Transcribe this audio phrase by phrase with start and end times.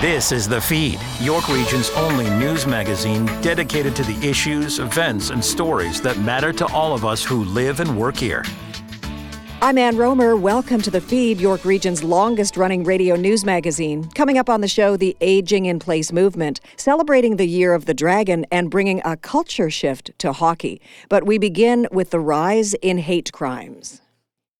[0.00, 5.44] This is The Feed, York Region's only news magazine dedicated to the issues, events, and
[5.44, 8.42] stories that matter to all of us who live and work here.
[9.60, 10.40] I'm Ann Rohmer.
[10.40, 14.08] Welcome to The Feed, York Region's longest running radio news magazine.
[14.14, 17.92] Coming up on the show, the Aging in Place movement, celebrating the Year of the
[17.92, 20.80] Dragon and bringing a culture shift to hockey.
[21.10, 24.00] But we begin with the rise in hate crimes.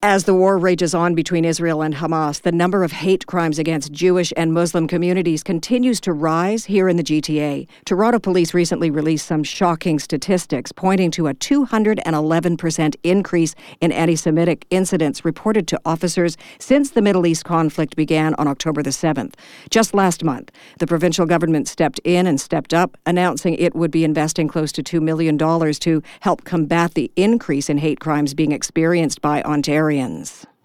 [0.03, 3.93] As the war rages on between Israel and Hamas, the number of hate crimes against
[3.93, 7.69] Jewish and Muslim communities continues to rise here in the GTA.
[7.85, 14.65] Toronto police recently released some shocking statistics pointing to a 211% increase in anti Semitic
[14.71, 19.35] incidents reported to officers since the Middle East conflict began on October the 7th.
[19.69, 24.05] Just last month, the provincial government stepped in and stepped up, announcing it would be
[24.05, 29.21] investing close to $2 million to help combat the increase in hate crimes being experienced
[29.21, 29.90] by Ontario.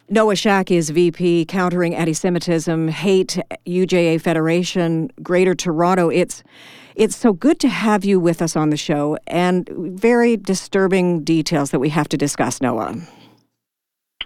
[0.07, 6.09] Noah Shack is VP Countering Anti-Semitism, Hate, UJA Federation, Greater Toronto.
[6.09, 6.43] It's
[6.95, 11.71] it's so good to have you with us on the show, and very disturbing details
[11.71, 12.95] that we have to discuss, Noah.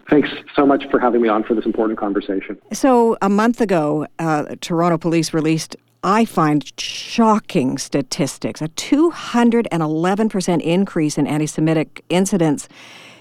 [0.09, 2.59] Thanks so much for having me on for this important conversation.
[2.73, 11.17] So, a month ago, uh, Toronto police released I find shocking statistics a 211% increase
[11.17, 12.69] in anti Semitic incidents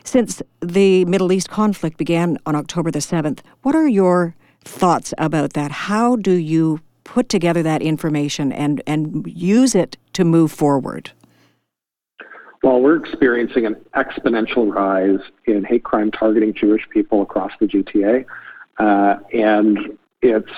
[0.08, 4.34] since the Middle East conflict began on October the 7th, what are your
[4.64, 5.70] thoughts about that?
[5.70, 11.10] How do you put together that information and, and use it to move forward?
[12.62, 18.24] Well, we're experiencing an exponential rise in hate crime targeting Jewish people across the GTA.
[18.78, 20.50] Uh, and it's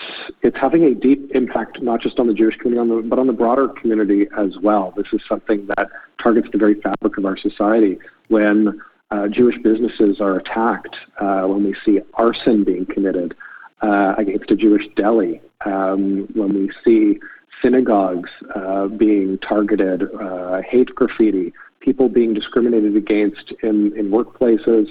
[0.42, 3.26] it's having a deep impact not just on the Jewish community, on the, but on
[3.26, 4.94] the broader community as well.
[4.96, 5.90] This is something that
[6.22, 7.98] targets the very fabric of our society.
[8.28, 8.80] When
[9.10, 13.34] uh, Jewish businesses are attacked, uh, when we see arson being committed
[13.82, 17.18] uh, against a Jewish deli, um, when we see
[17.60, 24.88] synagogues uh, being targeted, uh, hate graffiti, people being discriminated against in, in workplaces,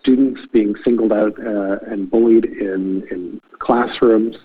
[0.00, 4.36] students being singled out and bullied in, in classrooms.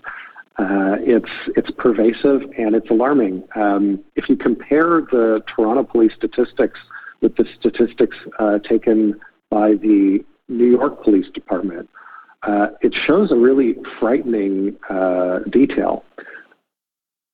[0.59, 3.43] it's it's pervasive and it's alarming.
[3.55, 6.79] Um, if you compare the Toronto police statistics
[7.21, 11.89] with the statistics uh, taken by the New York Police Department,
[12.43, 16.03] uh, it shows a really frightening uh, detail.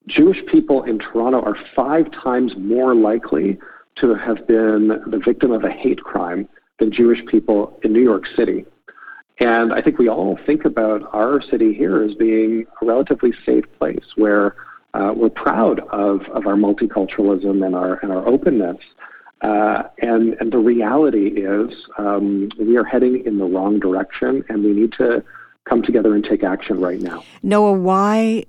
[0.08, 3.60] Jewish people in Toronto are five times more likely
[3.98, 6.48] to have been the victim of a hate crime
[6.80, 8.66] than Jewish people in New York City.
[9.40, 13.66] And I think we all think about our city here as being a relatively safe
[13.80, 14.56] place where
[14.94, 18.78] uh, we're proud of, of our multiculturalism and our, and our openness.
[19.42, 24.64] Uh, and, and the reality is um, we are heading in the wrong direction and
[24.64, 25.24] we need to
[25.68, 27.24] come together and take action right now.
[27.42, 28.46] Noah, why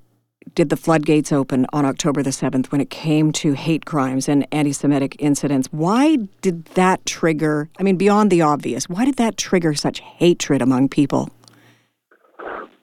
[0.55, 4.47] did the floodgates open on October the 7th when it came to hate crimes and
[4.53, 5.69] anti Semitic incidents?
[5.71, 10.61] Why did that trigger, I mean, beyond the obvious, why did that trigger such hatred
[10.61, 11.31] among people?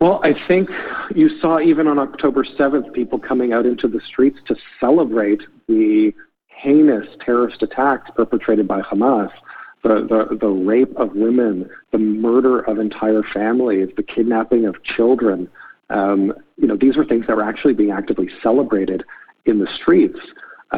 [0.02, 0.70] Well, I think
[1.14, 6.14] you saw even on October 7th people coming out into the streets to celebrate the
[6.62, 9.32] heinous terrorist attacks perpetrated by Hamas,
[9.84, 15.50] the, the, the rape of women, the murder of entire families, the kidnapping of children,
[15.90, 19.04] um, you know, these were things that were actually being actively celebrated
[19.46, 20.20] in the streets
[20.74, 20.78] uh,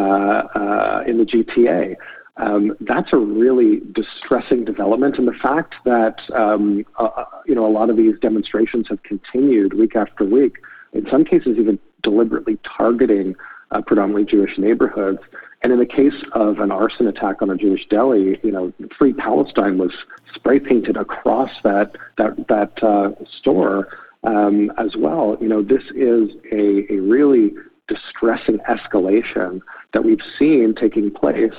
[0.56, 1.96] uh, in the GTA.
[2.38, 7.69] Um, that's a really distressing development, and the fact that um, uh, you know a
[7.69, 10.56] lot of these demonstrations have continued week after week,
[10.94, 13.36] in some cases even deliberately targeting
[13.72, 15.19] uh, predominantly Jewish neighborhoods,
[15.63, 19.13] and in the case of an arson attack on a Jewish deli, you know, Free
[19.13, 19.91] Palestine was
[20.33, 23.89] spray painted across that that that uh, store
[24.23, 25.38] um, as well.
[25.39, 27.51] You know, this is a, a really
[27.88, 29.61] distressing escalation
[29.94, 31.53] that we've seen taking place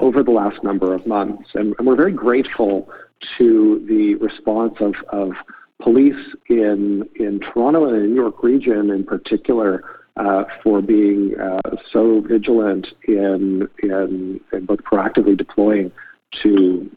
[0.00, 2.90] over the last number of months, and, and we're very grateful
[3.38, 5.32] to the response of, of
[5.80, 9.84] police in in Toronto and the New York region in particular
[10.62, 13.68] for being uh, so vigilant in,
[14.62, 15.90] both proactively deploying
[16.42, 16.90] to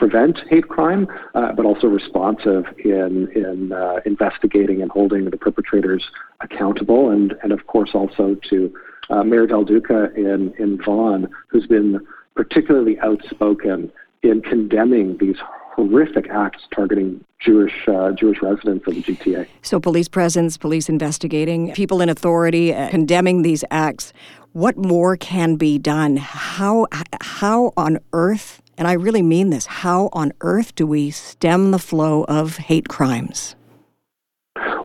[0.00, 6.02] prevent hate crime, uh, but also responsive in, in uh, investigating and holding the perpetrators
[6.40, 8.72] accountable, and, and of course also to
[9.10, 12.00] uh, Mayor Del Duca in, in Vaughan, who's been
[12.34, 13.92] particularly outspoken
[14.22, 15.36] in condemning these
[15.74, 19.46] horrific acts targeting Jewish uh, Jewish residents of the GTA.
[19.62, 24.12] So, police presence, police investigating, people in authority uh, condemning these acts.
[24.52, 26.16] What more can be done?
[26.16, 26.86] How
[27.20, 31.78] how on earth, and I really mean this, how on earth do we stem the
[31.78, 33.54] flow of hate crimes?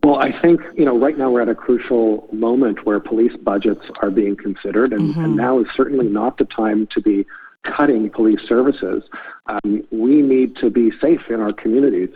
[0.04, 3.82] Well, I think, you know, right now we're at a crucial moment where police budgets
[4.04, 5.26] are being considered, and, mm-hmm.
[5.26, 7.26] and now is certainly not the time to be
[7.66, 9.04] cutting police services.
[9.48, 12.10] Um, we need to be safe in our communities.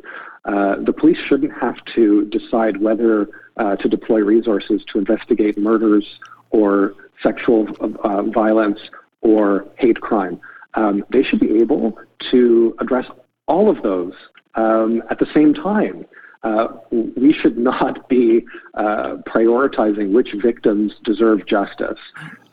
[0.46, 6.06] Uh, the police shouldn't have to decide whether uh, to deploy resources to investigate murders
[6.52, 7.68] or sexual
[8.04, 8.80] uh, violence
[9.22, 10.40] or hate crime.
[10.76, 11.98] Um, they should be able
[12.32, 13.06] to address
[13.48, 14.14] all of those
[14.56, 16.06] um, at the same time.
[16.42, 18.46] Uh, we should not be
[18.76, 22.00] uh, prioritizing which victims deserve justice.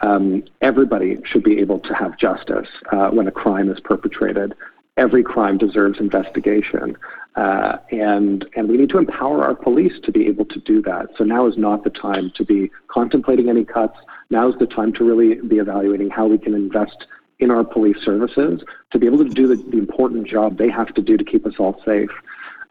[0.01, 4.55] Um, everybody should be able to have justice uh, when a crime is perpetrated.
[4.97, 6.97] Every crime deserves investigation.
[7.37, 11.09] Uh, and and we need to empower our police to be able to do that.
[11.19, 13.99] So now is not the time to be contemplating any cuts.
[14.31, 17.07] Now is the time to really be evaluating how we can invest
[17.39, 20.95] in our police services to be able to do the, the important job they have
[20.95, 22.11] to do to keep us all safe.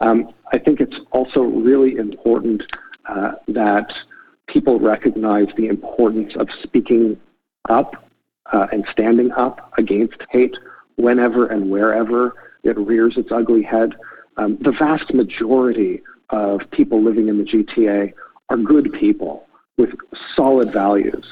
[0.01, 2.63] Um, I think it's also really important
[3.07, 3.93] uh, that
[4.47, 7.19] people recognize the importance of speaking
[7.69, 8.09] up
[8.53, 10.55] uh, and standing up against hate
[10.97, 13.93] whenever and wherever it rears its ugly head.
[14.37, 18.13] Um, the vast majority of people living in the GTA
[18.49, 19.89] are good people with
[20.35, 21.25] solid values.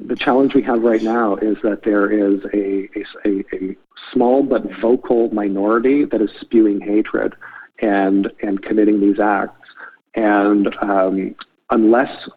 [0.00, 2.88] The challenge we have right now is that there is a,
[3.26, 3.76] a, a
[4.12, 7.34] small but vocal minority that is spewing hatred
[7.80, 9.68] and and committing these acts.
[10.14, 11.34] And um,
[11.70, 12.28] unless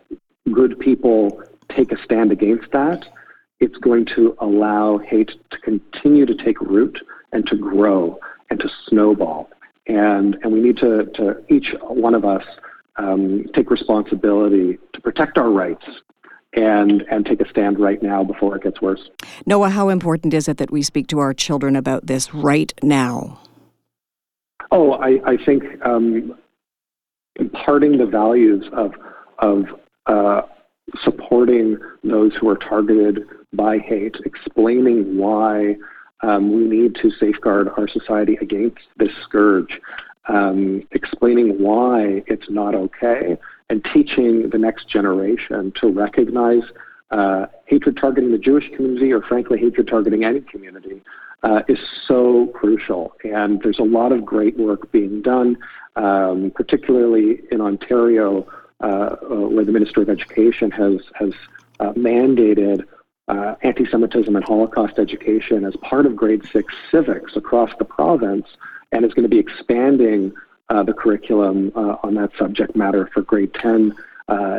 [0.51, 1.41] good people
[1.75, 3.05] take a stand against that,
[3.59, 6.99] it's going to allow hate to continue to take root
[7.31, 9.49] and to grow and to snowball.
[9.87, 12.43] And and we need to to each one of us
[12.97, 15.85] um, take responsibility to protect our rights
[16.53, 19.09] and and take a stand right now before it gets worse.
[19.45, 23.40] Noah, how important is it that we speak to our children about this right now?
[24.71, 26.37] Oh, I, I think um,
[27.35, 28.93] imparting the values of
[29.39, 29.65] of
[30.05, 30.41] uh,
[31.03, 33.23] supporting those who are targeted
[33.53, 35.75] by hate, explaining why
[36.21, 39.79] um, we need to safeguard our society against this scourge,
[40.29, 43.37] um, explaining why it's not okay,
[43.69, 46.63] and teaching the next generation to recognize
[47.09, 51.01] uh, hatred targeting the Jewish community, or frankly, hatred targeting any community,
[51.43, 53.15] uh, is so crucial.
[53.23, 55.57] And there's a lot of great work being done,
[55.95, 58.47] um, particularly in Ontario,
[58.81, 59.15] uh, uh
[59.49, 61.33] where the Minister of Education has has
[61.79, 62.85] uh, mandated.
[63.27, 68.45] Uh, anti-Semitism and Holocaust education as part of grade six civics across the province,
[68.91, 70.33] and is going to be expanding
[70.67, 73.93] the curriculum on that subject matter for grade 10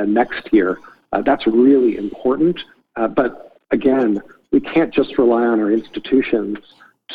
[0.07, 0.79] next year.
[1.25, 2.61] that's really important.
[2.95, 6.59] but again, we can't just rely on our institutions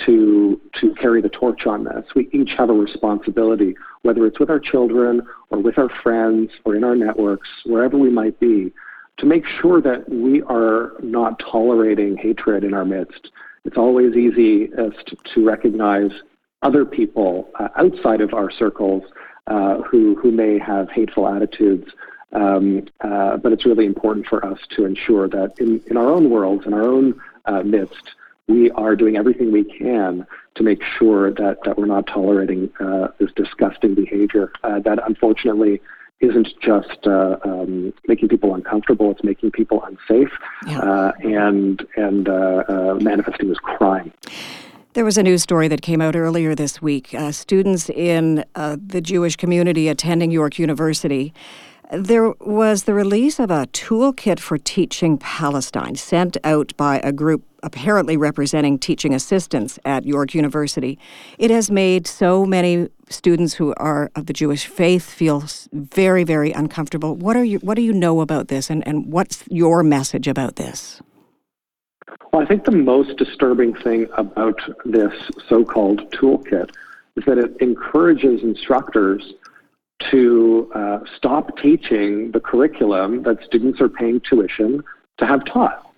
[0.06, 2.06] to to carry the torch on this.
[2.16, 6.75] We each have a responsibility, whether it's with our children or with our friends or
[6.75, 8.74] in our networks, wherever we might be,
[9.18, 13.30] to make sure that we are not tolerating hatred in our midst.
[13.66, 14.92] It's always easy to,
[15.33, 16.12] to recognize
[16.62, 19.04] other people uh, outside of our circles
[19.48, 21.88] uh, who who may have hateful attitudes.
[22.34, 26.30] Um, uh, but it's really important for us to ensure that in, in our own
[26.30, 28.12] worlds, in our own uh, midst,
[28.48, 30.26] we are doing everything we can
[30.56, 35.82] to make sure that, that we're not tolerating uh, this disgusting behavior uh, that unfortunately
[36.20, 40.31] isn't just uh, um, making people uncomfortable; it's making people unsafe
[40.66, 40.80] yeah.
[40.80, 44.12] Uh, and and uh, manifesting as crime.
[44.94, 47.16] There was a news story that came out earlier this week.
[47.30, 51.36] students in the Jewish community attending York University
[51.92, 57.44] there was the release of a toolkit for teaching Palestine sent out by a group
[57.64, 61.00] apparently representing teaching assistants at York University.
[61.38, 66.52] It has made so many students who are of the Jewish faith feel very, very
[66.52, 67.16] uncomfortable.
[67.16, 70.58] What are you what do you know about this and, and what's your message about
[70.58, 71.02] this?
[72.32, 75.14] Well, I think the most disturbing thing about this
[75.48, 76.70] so-called toolkit
[77.16, 79.34] is that it encourages instructors
[80.11, 84.83] to uh, stop teaching the curriculum that students are paying tuition
[85.18, 85.92] to have taught,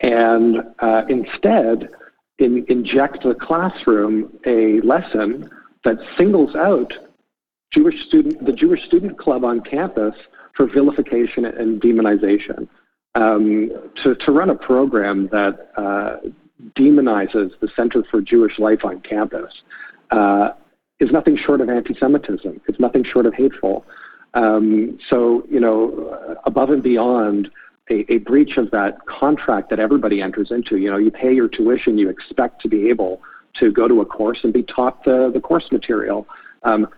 [0.00, 1.88] and uh, instead
[2.38, 5.48] in, inject the classroom a lesson
[5.84, 6.92] that singles out
[7.72, 10.14] Jewish student, the Jewish Student Club on campus
[10.56, 12.68] for vilification and demonization.
[13.14, 13.70] Um,
[14.02, 16.16] to, to run a program that uh,
[16.74, 19.52] demonizes the Center for Jewish Life on campus
[20.10, 20.50] uh,
[21.00, 22.60] is nothing short of anti-Semitism.
[22.68, 23.84] It's nothing short of hateful.
[24.34, 27.50] Um, so, you know, above and beyond
[27.90, 31.48] a, a, breach of that contract that everybody enters into, you know, you pay your
[31.48, 33.20] tuition, you expect to be able
[33.60, 36.26] to go to a course and be taught the, the course material.
[36.64, 36.88] Um,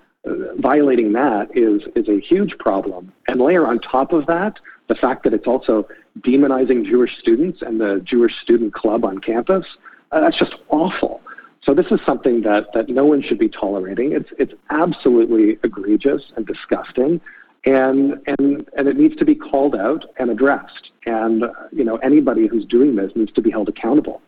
[0.58, 3.12] violating that is is a huge problem.
[3.28, 4.54] And layer on top of that
[4.88, 5.86] the fact that it's also
[6.20, 9.66] demonizing Jewish students and the Jewish student club on campus.
[10.10, 11.20] Uh, that's just awful.
[11.68, 14.12] So this is something that that no one should be tolerating.
[14.12, 17.20] It's it's absolutely egregious and disgusting.
[17.66, 20.92] And, and, and it needs to be called out and addressed.
[21.04, 24.22] And you know anybody who's doing this needs to be held accountable.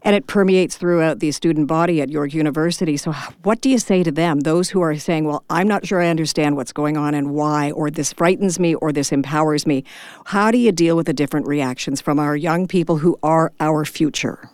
[0.00, 2.96] And it permeates throughout the student body at York University.
[2.96, 3.12] So,
[3.42, 6.08] what do you say to them, those who are saying, well, I'm not sure I
[6.08, 9.84] understand what's going on and why, or this frightens me, or this empowers me?
[10.24, 13.84] How do you deal with the different reactions from our young people who are our
[13.84, 14.48] future?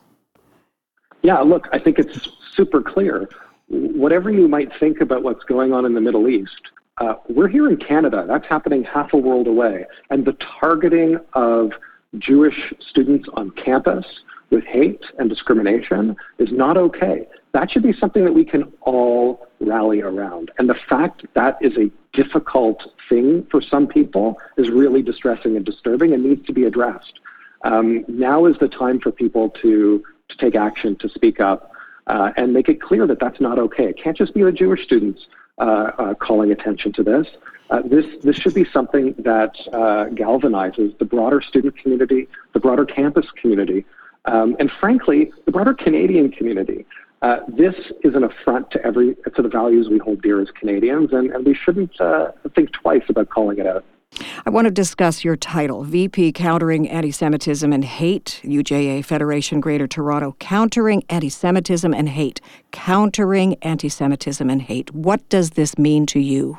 [1.22, 3.28] Yeah, look, I think it's super clear.
[3.68, 7.68] Whatever you might think about what's going on in the Middle East, uh, we're here
[7.68, 8.24] in Canada.
[8.28, 9.86] That's happening half a world away.
[10.10, 11.72] And the targeting of
[12.18, 14.04] Jewish students on campus,
[14.50, 17.26] with hate and discrimination is not okay.
[17.52, 20.50] That should be something that we can all rally around.
[20.58, 25.64] And the fact that is a difficult thing for some people is really distressing and
[25.64, 27.20] disturbing and needs to be addressed.
[27.64, 31.72] Um, now is the time for people to, to take action, to speak up,
[32.06, 33.84] uh, and make it clear that that's not okay.
[33.84, 35.26] It can't just be the Jewish students
[35.58, 37.26] uh, uh, calling attention to this.
[37.70, 42.84] Uh, this this should be something that uh, galvanizes the broader student community, the broader
[42.84, 43.84] campus community,
[44.26, 46.84] um, and frankly, the broader Canadian community.
[47.22, 51.12] Uh, this is an affront to every to the values we hold dear as Canadians,
[51.12, 53.84] and, and we shouldn't uh, think twice about calling it out.
[54.44, 59.86] I want to discuss your title, VP Countering Anti Semitism and Hate, UJA Federation Greater
[59.86, 62.40] Toronto, Countering Anti Semitism and Hate.
[62.72, 64.92] Countering Anti Semitism and Hate.
[64.94, 66.58] What does this mean to you?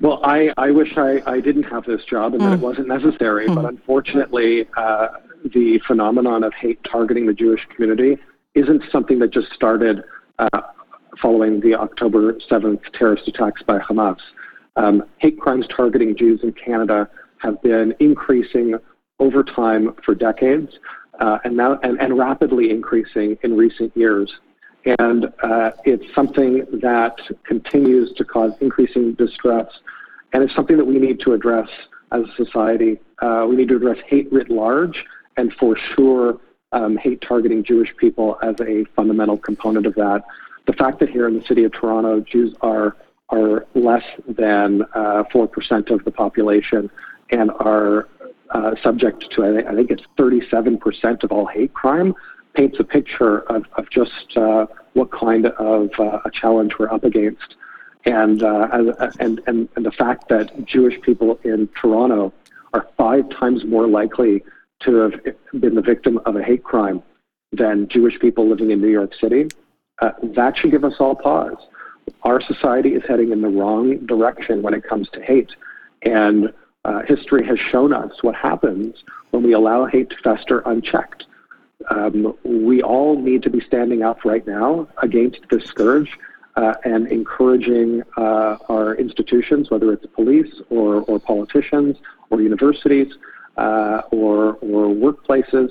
[0.00, 2.46] Well, I, I wish I, I didn't have this job and mm.
[2.46, 2.62] that it hmm.
[2.62, 3.54] wasn't necessary, mm.
[3.54, 5.08] but unfortunately, uh,
[5.44, 8.18] the phenomenon of hate targeting the Jewish community
[8.54, 10.02] isn't something that just started
[10.38, 10.60] uh,
[11.20, 14.18] following the October 7th terrorist attacks by Hamas.
[14.76, 18.74] Um, hate crimes targeting Jews in Canada have been increasing
[19.20, 20.78] over time for decades
[21.20, 24.32] uh, and, now, and, and, rapidly increasing in recent years.
[24.98, 29.66] And uh, it's something that continues to cause increasing distress,
[30.32, 31.68] and it's something that we need to address
[32.12, 32.98] as a society.
[33.22, 35.04] Uh, we need to address hate writ large,
[35.36, 36.40] and for sure,
[36.72, 40.24] um, hate targeting Jewish people as a fundamental component of that.
[40.66, 42.96] The fact that here in the city of Toronto, Jews are
[43.30, 46.90] are less than uh, four uh, percent of the population
[47.30, 48.08] and are
[48.50, 52.14] uh, subject to I think it's 37 percent of all hate crime
[52.54, 57.04] paints a picture of, of just uh, what kind of uh, a challenge we're up
[57.04, 57.56] against.
[58.06, 58.68] And, uh,
[59.18, 62.32] and, and, and the fact that Jewish people in Toronto
[62.72, 64.44] are five times more likely
[64.80, 65.12] to have
[65.60, 67.02] been the victim of a hate crime
[67.52, 69.48] than Jewish people living in New York City,
[70.02, 71.56] uh, that should give us all pause.
[72.22, 75.50] Our society is heading in the wrong direction when it comes to hate.
[76.02, 76.52] And
[76.84, 81.24] uh, history has shown us what happens when we allow hate to fester unchecked.
[81.90, 86.10] Um, we all need to be standing up right now against this scourge
[86.56, 91.96] uh, and encouraging uh, our institutions, whether it's police or, or politicians
[92.30, 93.12] or universities,
[93.56, 95.70] uh, or, or workplaces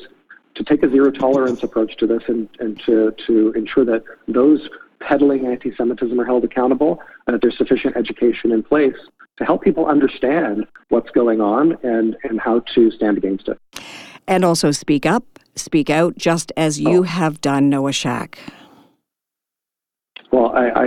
[0.56, 4.70] to take a zero tolerance approach to this and, and to, to ensure that those
[5.08, 8.96] peddling anti Semitism are held accountable and that there's sufficient education in place
[9.38, 13.58] to help people understand what's going on and, and how to stand against it.
[14.28, 17.04] And also speak up, speak out, just as you oh.
[17.04, 18.40] have done, Noah Shack.
[20.32, 20.86] Well, I, I,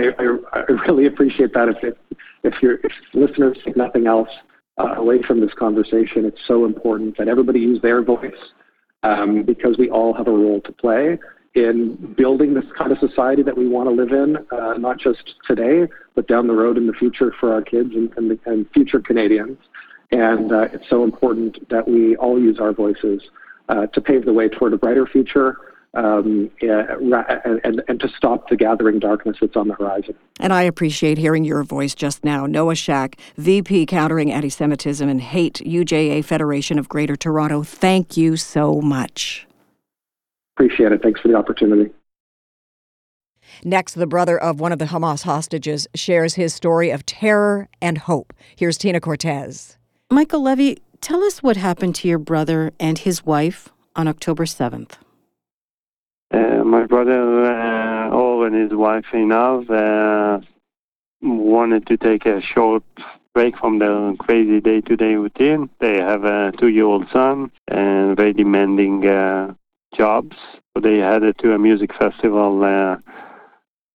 [0.53, 1.69] I really appreciate that.
[1.69, 1.97] If, it,
[2.43, 4.29] if, your if listeners think nothing else,
[4.77, 6.25] uh, away from this conversation.
[6.25, 8.31] It's so important that everybody use their voice
[9.03, 11.17] um, because we all have a role to play
[11.57, 15.33] in building this kind of society that we want to live in, uh, not just
[15.47, 18.99] today, but down the road in the future for our kids and, and, and future
[18.99, 19.57] Canadians.
[20.11, 23.23] And uh, it's so important that we all use our voices
[23.69, 25.57] uh, to pave the way toward a brighter future
[25.95, 30.13] um, and, and, and to stop the gathering darkness that's on the horizon.
[30.39, 32.45] And I appreciate hearing your voice just now.
[32.45, 37.63] Noah Shack, VP Countering Anti Semitism and Hate, UJA Federation of Greater Toronto.
[37.63, 39.46] Thank you so much.
[40.57, 41.03] Appreciate it.
[41.03, 41.91] Thanks for the opportunity.
[43.63, 47.99] Next, the brother of one of the Hamas hostages shares his story of terror and
[47.99, 48.33] hope.
[48.55, 49.75] Here's Tina Cortese.
[50.09, 54.93] Michael Levy, tell us what happened to your brother and his wife on October 7th.
[56.31, 60.43] Uh, my brother uh, Or and his wife Einav uh,
[61.21, 62.83] wanted to take a short
[63.35, 65.69] break from their crazy day-to-day routine.
[65.79, 69.53] They have a two-year-old son and very demanding uh,
[69.95, 70.35] jobs.
[70.73, 72.97] So they headed to a music festival uh,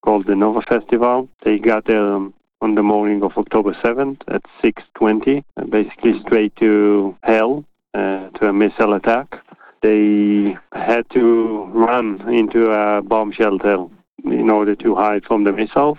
[0.04, 1.28] called the Nova Festival.
[1.44, 6.54] They got there um, on the morning of October 7th at 6:20, and basically straight
[6.56, 9.38] to hell uh, to a missile attack.
[9.82, 13.86] They had to run into a bomb shelter
[14.24, 15.98] in order to hide from the missiles.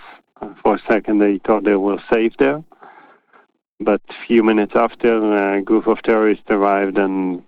[0.61, 2.63] For a second, they thought they were safe there.
[3.79, 7.43] But a few minutes after, a group of terrorists arrived and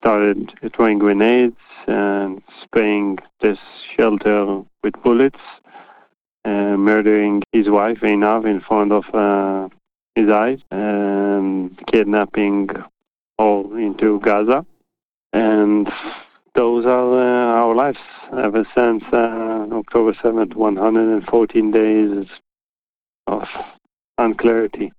[0.00, 3.58] started throwing grenades and spraying this
[3.96, 5.38] shelter with bullets,
[6.44, 9.68] uh, murdering his wife, Einav, in front of uh,
[10.14, 12.68] his eyes, and kidnapping
[13.38, 14.64] Or into Gaza.
[15.32, 15.88] And
[16.54, 17.98] those are uh, our lives
[18.32, 22.26] ever since uh, October 7th, 114 days
[23.26, 23.44] of
[24.18, 24.92] unclarity.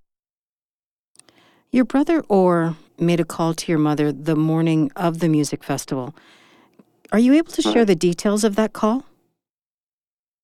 [1.70, 6.14] Your brother Or made a call to your mother the morning of the music festival.
[7.12, 9.04] Are you able to share the details of that call?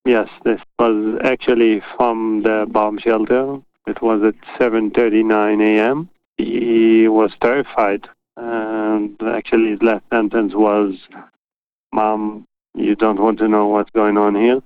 [0.05, 3.59] Yes, this was actually from the bomb shelter.
[3.87, 6.09] It was at 7:39 a.m.
[6.37, 10.95] He was terrified, and actually his last sentence was,
[11.91, 14.61] "Mom, you don't want to know what's going on here."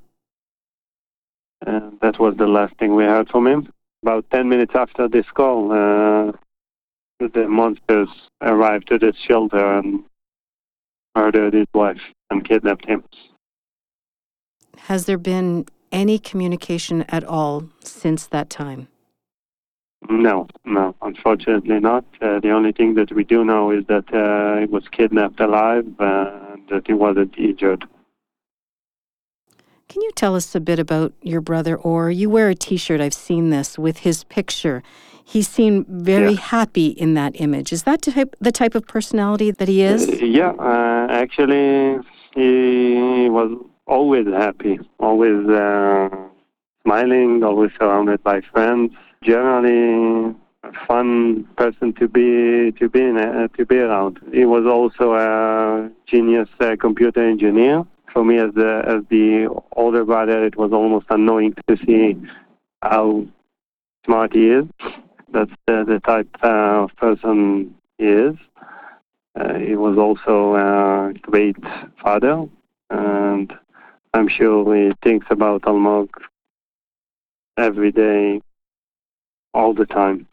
[1.65, 3.71] And that was the last thing we heard from him.
[4.03, 6.33] About 10 minutes after this call, uh,
[7.19, 8.09] the monsters
[8.41, 10.03] arrived to this shelter and
[11.15, 13.03] murdered his wife and kidnapped him.
[14.77, 18.87] Has there been any communication at all since that time?
[20.09, 22.03] No, no, unfortunately not.
[22.21, 25.85] Uh, the only thing that we do know is that uh, he was kidnapped alive
[25.99, 27.85] and that he wasn't injured.
[29.87, 31.75] Can you tell us a bit about your brother?
[31.75, 32.99] Or you wear a T-shirt.
[32.99, 34.83] I've seen this with his picture.
[35.25, 36.39] He seemed very Yeah.
[36.57, 37.71] happy in that image.
[37.71, 40.21] Is that type, the type of personality that he is?
[40.21, 41.99] Yeah, uh, actually,
[42.35, 43.51] he was
[43.87, 46.09] always happy, always uh,
[46.85, 48.93] smiling, always surrounded by friends.
[49.23, 54.19] Generally, a fun person to be to be in, uh, to be around.
[54.33, 57.85] He was also a genius uh, computer engineer.
[58.11, 62.15] For me, as the as the older brother, it was almost annoying to see
[62.81, 63.25] how
[64.05, 64.65] smart he is.
[65.33, 68.35] That's the, the type uh, of person he is.
[69.35, 71.57] Uh, he was also a great
[72.01, 72.45] father,
[72.91, 73.51] and
[74.13, 76.09] I'm sure he thinks about Almog
[77.57, 78.41] every day,
[79.55, 80.27] all the time.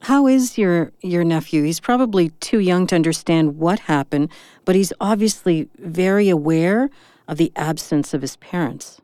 [0.00, 1.62] How is your your nephew?
[1.62, 4.30] He's probably too young to understand what happened,
[4.64, 6.90] but he's obviously very aware
[7.28, 9.00] of the absence of his parents.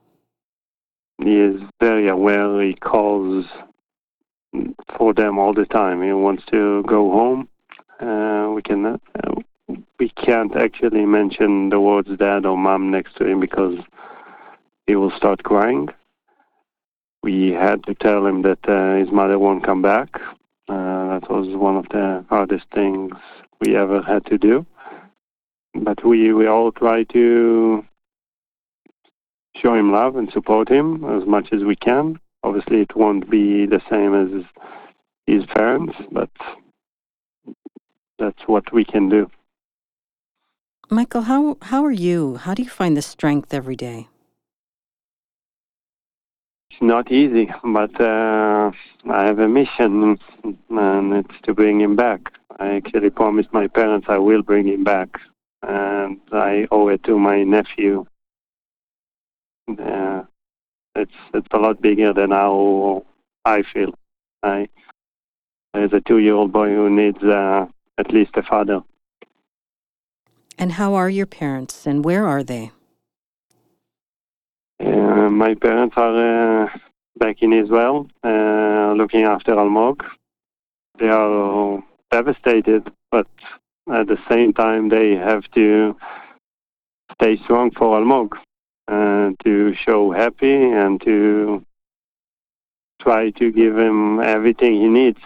[1.22, 2.60] He is very aware.
[2.60, 3.46] He calls
[4.96, 6.02] for them all the time.
[6.02, 7.48] He wants to go home.
[8.00, 8.98] Uh, we can uh,
[9.98, 13.78] we can't actually mention the words dad or mom next to him because
[14.86, 15.88] he will start crying.
[17.22, 20.08] We had to tell him that uh, his mother won't come back.
[20.68, 23.12] Uh, that was one of the hardest things
[23.60, 24.64] we ever had to do.
[25.74, 27.84] But we, we all try to
[29.56, 32.18] show him love and support him as much as we can.
[32.42, 34.44] Obviously, it won't be the same as
[35.26, 36.30] his parents, but
[38.18, 39.30] that's what we can do.
[40.90, 42.36] Michael, how how are you?
[42.36, 44.08] How do you find the strength every day?
[46.70, 48.72] It's not easy, but uh,
[49.08, 50.18] I have a mission,
[50.70, 52.20] and it's to bring him back.
[52.58, 55.08] I actually promised my parents I will bring him back,
[55.62, 58.06] and I owe it to my nephew.
[59.68, 60.22] Uh,
[61.00, 63.04] it's it's a lot bigger than how
[63.44, 63.94] I feel.
[64.42, 64.68] I
[65.72, 67.66] there's a two-year-old boy who needs uh,
[67.98, 68.80] at least a father.
[70.58, 72.72] And how are your parents and where are they?
[74.84, 76.68] Uh, my parents are uh,
[77.16, 80.02] back in Israel, uh, looking after Almog.
[80.98, 83.28] They are devastated, but
[83.92, 85.96] at the same time, they have to
[87.14, 88.32] stay strong for Almog,
[88.90, 91.64] uh, to show happy and to
[93.00, 95.20] try to give him everything he needs.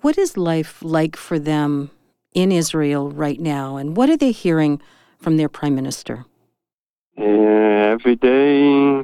[0.00, 1.90] What is life like for them
[2.34, 4.80] in Israel right now and what are they hearing
[5.18, 6.24] from their prime minister?
[7.18, 9.00] Uh, every day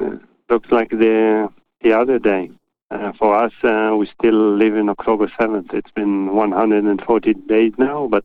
[0.00, 0.16] uh,
[0.48, 1.48] looks like the
[1.82, 2.50] the other day.
[2.90, 5.72] Uh, for us, uh, we still live in October 7th.
[5.72, 8.24] It's been 140 days now, but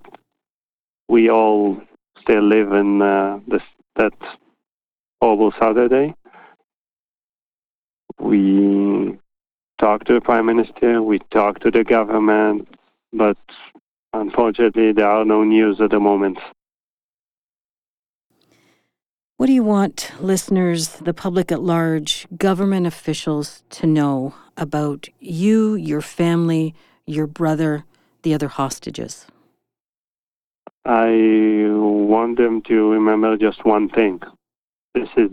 [1.07, 1.79] we all
[2.25, 3.61] still live in uh, this,
[3.95, 4.13] that
[5.21, 6.15] horrible Saturday.
[8.19, 9.19] We
[9.79, 12.67] talk to the Prime Minister, we talk to the government,
[13.13, 13.37] but
[14.13, 16.39] unfortunately, there are no news at the moment.
[19.37, 25.75] What do you want listeners, the public at large, government officials to know about you,
[25.75, 26.73] your family,
[27.05, 27.83] your brother,
[28.23, 29.27] the other hostages?
[30.85, 34.21] I want them to remember just one thing.
[34.93, 35.31] This is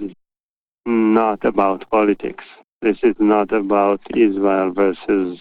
[0.86, 2.44] not about politics.
[2.80, 5.40] This is not about Israel versus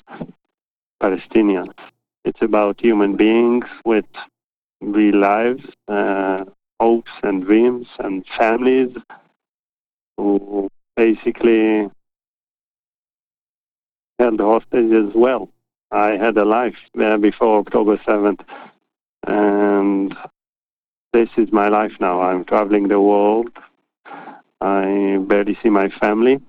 [1.01, 1.73] Palestinians.
[2.25, 4.05] It's about human beings with
[4.81, 6.43] real lives, uh,
[6.79, 8.89] hopes and dreams, and families
[10.17, 11.89] who basically
[14.19, 15.49] held hostage as well.
[15.89, 18.41] I had a life there before October 7th,
[19.27, 20.15] and
[21.13, 22.21] this is my life now.
[22.21, 23.49] I'm traveling the world.
[24.61, 26.39] I barely see my family.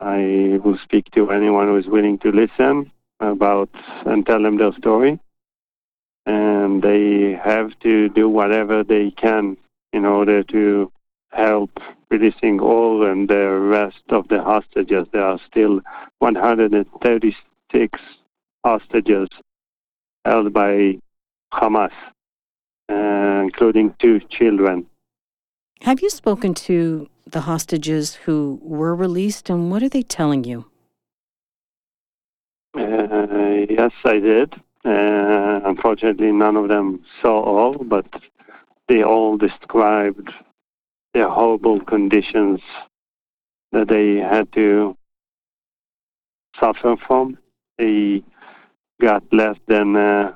[0.00, 3.70] I will speak to anyone who is willing to listen about
[4.06, 5.18] and tell them their story.
[6.26, 9.56] And they have to do whatever they can
[9.92, 10.92] in order to
[11.32, 11.70] help
[12.10, 15.06] releasing Or and the rest of the hostages.
[15.12, 15.80] There are still
[16.18, 18.00] 136
[18.64, 19.28] hostages
[20.24, 20.98] held by
[21.52, 21.92] Hamas,
[22.88, 24.86] uh, including two children.
[25.82, 30.66] Have you spoken to the hostages who were released, and what are they telling you?
[32.76, 34.54] Uh, yes, I did.
[34.84, 38.06] Uh, unfortunately, none of them saw Or, but
[38.88, 40.30] they all described
[41.12, 42.60] the horrible conditions
[43.72, 44.96] that they had to
[46.58, 47.38] suffer from.
[47.78, 48.22] They
[49.00, 50.34] got less than uh,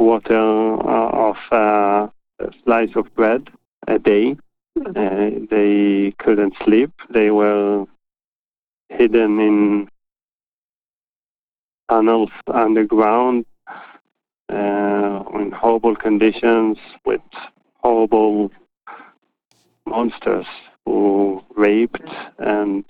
[0.00, 2.08] water uh, of uh,
[2.38, 3.48] a slice of bread
[3.86, 4.36] a day.
[4.78, 6.90] Uh, they couldn't sleep.
[7.12, 7.84] They were
[8.88, 9.88] hidden in
[11.90, 13.44] tunnels underground
[14.48, 17.20] uh, in horrible conditions with
[17.74, 18.50] horrible
[19.86, 20.46] monsters
[20.86, 22.02] who raped
[22.38, 22.84] and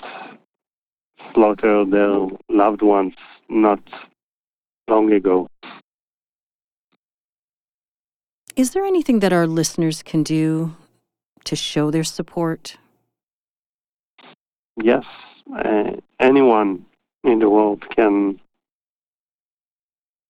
[1.35, 3.15] slaughtered their loved ones
[3.49, 3.83] not
[4.89, 5.50] long ago.
[8.61, 10.77] Is there anything that our listeners can do
[11.45, 12.77] to show their support?
[14.77, 15.07] Yes,
[15.57, 16.85] uh, anyone
[17.25, 18.39] in the world can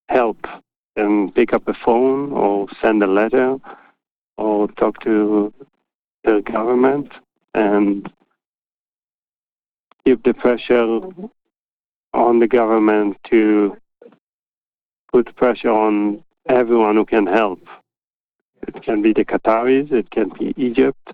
[0.08, 0.46] help
[0.94, 3.56] and pick up a phone or send a letter
[4.38, 5.52] or talk to
[6.22, 7.10] the government
[7.52, 8.12] and
[10.04, 11.00] keep the pressure
[12.14, 13.76] on the government to
[15.12, 17.58] put pressure on everyone who can help.
[18.66, 21.08] It can be the Qataris, it can be Egypt.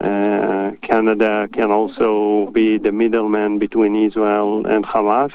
[0.00, 5.32] Uh, Canada can also be the middleman between Israel and Hamas.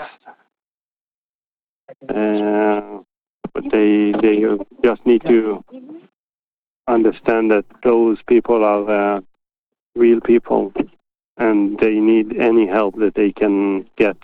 [2.08, 3.02] Uh,
[3.54, 4.44] but they they
[4.84, 5.64] just need to
[6.88, 9.22] understand that those people are uh,
[9.96, 10.72] real people,
[11.38, 14.18] and they need any help that they can get.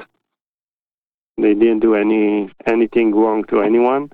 [1.38, 4.12] They didn't do any anything wrong to anyone.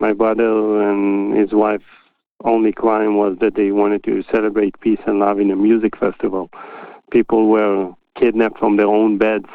[0.00, 1.84] My brother and his wife
[2.44, 6.50] only crime was that they wanted to celebrate peace and love in a music festival.
[7.10, 9.46] People were kidnapped from their own beds.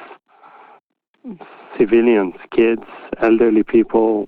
[1.78, 2.84] Civilians, kids,
[3.22, 4.28] elderly people.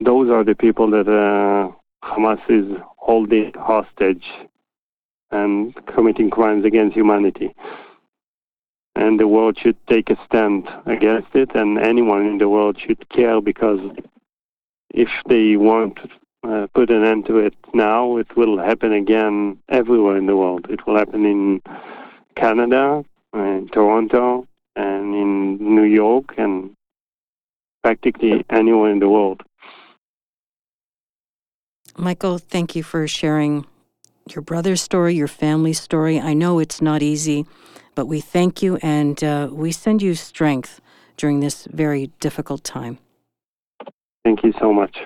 [0.00, 1.70] Those are the people that uh,
[2.06, 4.24] Hamas is holding hostage
[5.30, 7.54] and committing crimes against humanity.
[8.96, 13.08] And the world should take a stand against it, and anyone in the world should
[13.10, 13.80] care because
[14.90, 15.98] if they want
[16.44, 20.66] uh, put an end to it now, it will happen again everywhere in the world.
[20.68, 21.62] It will happen in
[22.36, 26.74] Canada, in Toronto, and in New York, and
[27.82, 29.42] practically anywhere in the world.
[31.96, 33.66] Michael, thank you for sharing
[34.30, 36.20] your brother's story, your family's story.
[36.20, 37.46] I know it's not easy,
[37.94, 40.80] but we thank you and uh, we send you strength
[41.16, 42.98] during this very difficult time.
[44.24, 44.96] Thank you so much.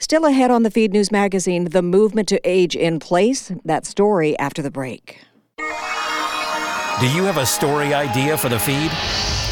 [0.00, 3.52] Still ahead on the Feed News Magazine, the movement to age in place.
[3.66, 5.20] That story after the break.
[5.58, 8.90] Do you have a story idea for the feed?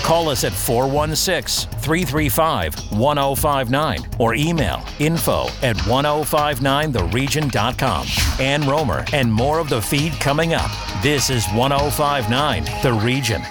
[0.02, 8.06] Call us at 416 335 1059 or email info at 1059theregion.com.
[8.40, 10.70] Ann Rohmer and more of the feed coming up.
[11.02, 13.42] This is 1059 The Region.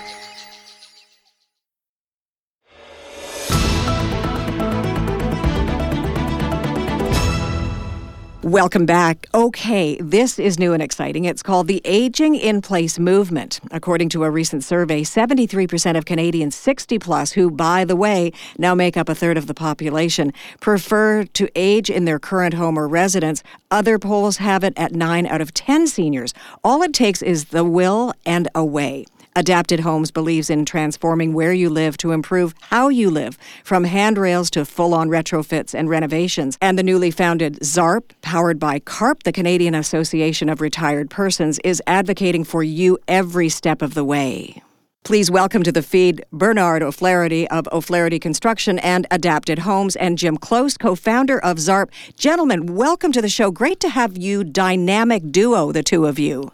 [8.47, 9.27] Welcome back.
[9.33, 11.25] Okay, this is new and exciting.
[11.25, 13.59] It's called the Aging in Place Movement.
[13.71, 18.73] According to a recent survey, 73% of Canadians 60 plus, who, by the way, now
[18.73, 20.31] make up a third of the population,
[20.61, 23.43] prefer to age in their current home or residence.
[23.69, 26.33] Other polls have it at 9 out of 10 seniors.
[26.63, 29.03] All it takes is the will and a way.
[29.37, 34.49] Adapted Homes believes in transforming where you live to improve how you live, from handrails
[34.49, 36.57] to full on retrofits and renovations.
[36.59, 41.83] And the newly founded ZARP, powered by CARP, the Canadian Association of Retired Persons, is
[41.85, 44.63] advocating for you every step of the way.
[45.03, 50.37] Please welcome to the feed Bernard O'Flaherty of O'Flaherty Construction and Adapted Homes and Jim
[50.37, 51.91] Close, co founder of ZARP.
[52.17, 53.51] Gentlemen, welcome to the show.
[53.51, 56.51] Great to have you, dynamic duo, the two of you.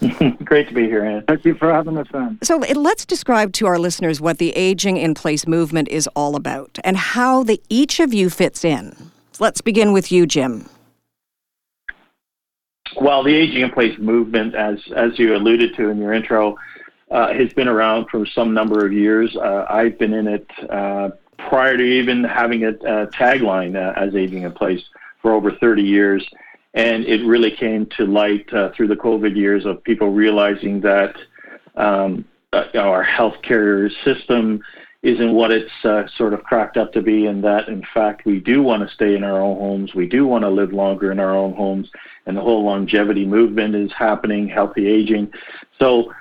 [0.44, 1.24] Great to be here, Ann.
[1.26, 2.38] Thank you for having us on.
[2.42, 6.78] So let's describe to our listeners what the Aging in Place movement is all about
[6.84, 9.10] and how the each of you fits in.
[9.38, 10.68] Let's begin with you, Jim.
[13.00, 16.56] Well, the Aging in Place movement, as as you alluded to in your intro,
[17.10, 19.34] uh, has been around for some number of years.
[19.36, 24.14] Uh, I've been in it uh, prior to even having a, a tagline uh, as
[24.14, 24.82] Aging in Place
[25.22, 26.24] for over 30 years
[26.74, 31.16] and it really came to light uh, through the COVID years of people realizing that
[31.76, 34.60] um, uh, our healthcare system
[35.02, 38.40] isn't what it's uh, sort of cracked up to be, and that in fact we
[38.40, 41.20] do want to stay in our own homes, we do want to live longer in
[41.20, 41.88] our own homes,
[42.26, 45.30] and the whole longevity movement is happening, healthy aging.
[45.78, 46.12] So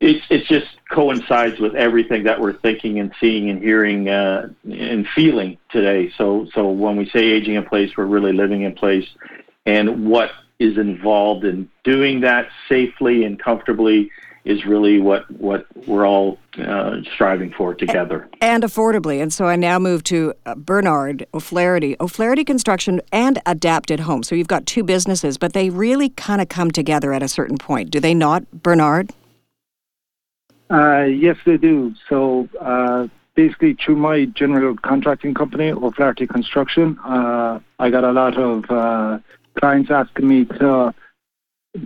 [0.00, 5.06] it it just coincides with everything that we're thinking and seeing and hearing uh, and
[5.14, 6.10] feeling today.
[6.16, 9.06] So so when we say aging in place, we're really living in place
[9.70, 14.10] and what is involved in doing that safely and comfortably
[14.44, 19.22] is really what what we're all uh, striving for together and affordably.
[19.22, 24.22] And so I now move to uh, Bernard O'Flaherty, O'Flaherty Construction and Adapted Home.
[24.22, 27.58] So you've got two businesses, but they really kind of come together at a certain
[27.58, 29.12] point, do they not, Bernard?
[30.70, 31.94] Uh, yes, they do.
[32.08, 38.38] So uh, basically, through my general contracting company, O'Flaherty Construction, uh, I got a lot
[38.38, 39.18] of uh,
[39.58, 40.94] clients asking me to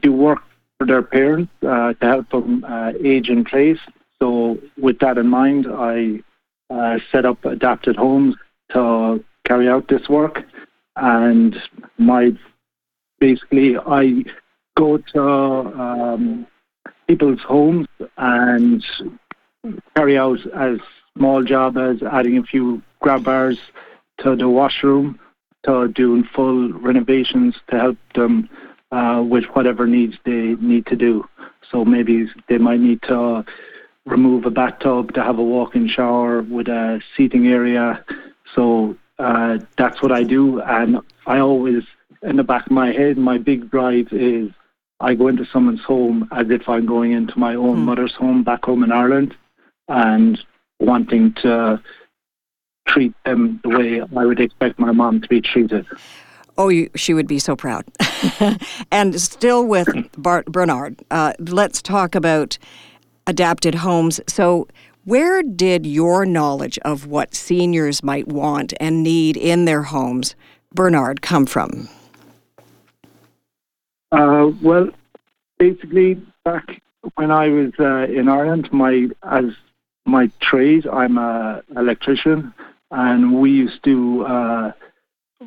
[0.01, 0.41] do work
[0.79, 3.79] for their parents uh, to help them uh, age in place.
[4.21, 6.21] So, with that in mind, I
[6.71, 8.37] uh, set up adapted homes
[8.73, 10.43] to carry out this work.
[10.97, 11.57] And
[11.99, 12.33] my
[13.19, 14.25] basically, I
[14.77, 16.47] go to um,
[17.07, 18.85] people's homes and
[19.97, 20.79] carry out as
[21.17, 23.59] small job as adding a few grab bars
[24.19, 25.19] to the washroom
[25.65, 28.49] to doing full renovations to help them
[28.93, 31.29] uh, with whatever needs they need to do.
[31.71, 33.45] So maybe they might need to
[34.07, 38.05] remove a bathtub to have a walk-in shower with a seating area.
[38.55, 41.85] So uh, that's what I do, and I always,
[42.23, 44.51] in the back of my head, my big drive is
[45.01, 47.85] I go into someone's home as if I'm going into my own mm.
[47.85, 49.35] mother's home back home in Ireland,
[49.89, 50.39] and
[50.81, 51.81] wanting to
[52.87, 55.87] treat them the way I would expect my mom to be treated.
[56.57, 57.85] Oh, you, she would be so proud.
[58.93, 62.59] and still with Bart Bernard, uh, let's talk about
[63.27, 64.21] adapted homes.
[64.29, 64.69] So,
[65.05, 70.35] where did your knowledge of what seniors might want and need in their homes,
[70.73, 71.89] Bernard, come from?
[74.13, 74.89] Uh, well,
[75.59, 76.81] basically, back
[77.17, 79.47] when I was uh, in Ireland, my as
[80.07, 82.55] my trade, I'm an electrician,
[82.95, 84.73] and we used to uh,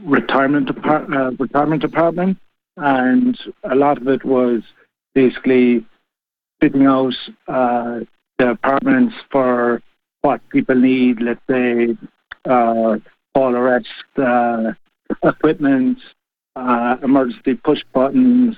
[0.05, 2.37] retirement uh, retirement department,
[2.75, 4.61] and a lot of it was
[5.15, 5.85] basically
[6.59, 7.13] fitting out
[7.47, 7.99] uh,
[8.37, 9.81] the apartments for
[10.21, 11.21] what people need.
[11.21, 11.95] Let's say
[12.45, 12.97] uh,
[13.33, 14.73] fall arrest uh,
[15.23, 15.99] equipment,
[16.57, 18.57] uh, emergency push buttons.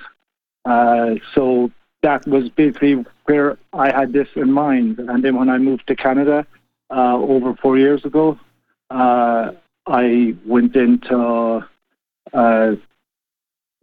[0.64, 1.70] Uh, so
[2.02, 4.98] that was basically where I had this in mind.
[4.98, 6.44] And then when I moved to Canada
[6.90, 8.36] uh, over four years ago,
[8.90, 9.52] uh,
[9.86, 11.66] I went into
[12.32, 12.72] uh,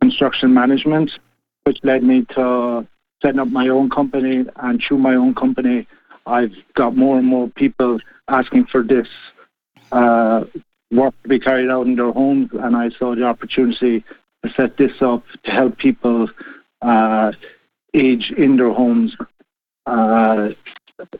[0.01, 1.11] construction management,
[1.63, 2.87] which led me to
[3.21, 4.45] setting up my own company.
[4.57, 5.87] And through my own company,
[6.25, 9.07] I've got more and more people asking for this
[9.91, 10.43] uh,
[10.91, 12.49] work to be carried out in their homes.
[12.53, 14.03] And I saw the opportunity
[14.43, 16.29] to set this up to help people
[16.81, 17.31] uh,
[17.93, 19.15] age in their homes.
[19.85, 20.49] Uh,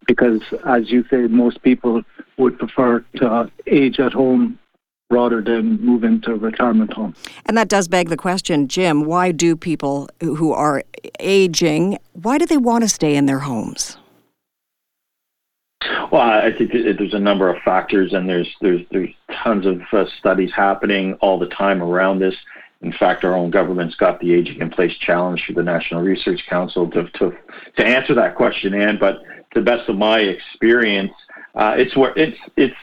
[0.06, 2.02] because, as you say, most people
[2.38, 4.60] would prefer to age at home
[5.10, 7.16] rather than move into a retirement home.
[7.46, 10.84] And that does beg the question, Jim, why do people who are
[11.20, 13.98] aging, why do they want to stay in their homes?
[16.12, 19.10] Well, I think there's a number of factors, and there's there's there's
[19.44, 22.36] tons of uh, studies happening all the time around this.
[22.82, 26.42] In fact, our own government's got the Aging in Place Challenge through the National Research
[26.48, 27.36] Council to, to,
[27.78, 29.24] to answer that question, And But
[29.54, 31.12] to the best of my experience,
[31.58, 32.76] uh, it's where it's it's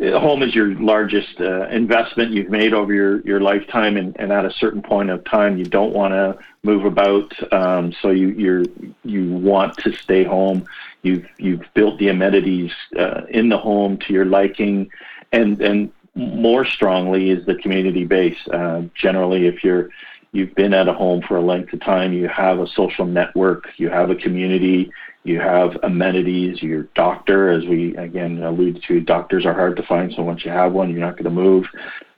[0.00, 4.44] home is your largest uh, investment you've made over your, your lifetime, and, and at
[4.44, 7.32] a certain point of time, you don't want to move about.
[7.52, 8.64] Um, so you you're,
[9.02, 10.66] you want to stay home.
[11.02, 14.88] You've you've built the amenities uh, in the home to your liking,
[15.32, 18.38] and and more strongly is the community base.
[18.52, 19.90] Uh, generally, if you're
[20.30, 23.64] you've been at a home for a length of time, you have a social network,
[23.78, 24.92] you have a community,
[25.24, 30.12] you have amenities, your doctor, as we again alluded to, doctors are hard to find,
[30.14, 31.66] so once you have one, you're not going to move.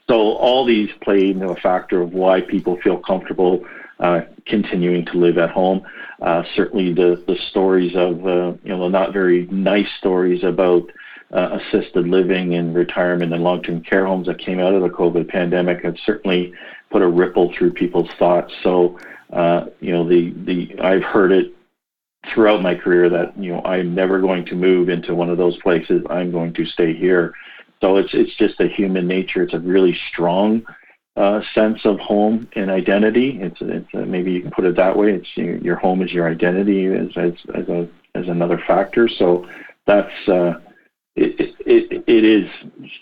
[0.09, 3.65] So all these play into a factor of why people feel comfortable
[3.99, 5.83] uh, continuing to live at home.
[6.21, 10.89] Uh, certainly, the the stories of uh, you know not very nice stories about
[11.31, 15.29] uh, assisted living and retirement and long-term care homes that came out of the COVID
[15.29, 16.53] pandemic have certainly
[16.89, 18.53] put a ripple through people's thoughts.
[18.63, 18.99] So,
[19.31, 21.53] uh, you know, the the I've heard it
[22.33, 25.57] throughout my career that you know I'm never going to move into one of those
[25.57, 26.03] places.
[26.09, 27.33] I'm going to stay here.
[27.81, 29.43] So it's it's just a human nature.
[29.43, 30.65] It's a really strong
[31.15, 33.39] uh, sense of home and identity.
[33.41, 35.13] It's, it's a, maybe you can put it that way.
[35.13, 39.07] It's your, your home is your identity as as as a as another factor.
[39.07, 39.47] So
[39.87, 40.53] that's uh,
[41.15, 42.49] it, it, it is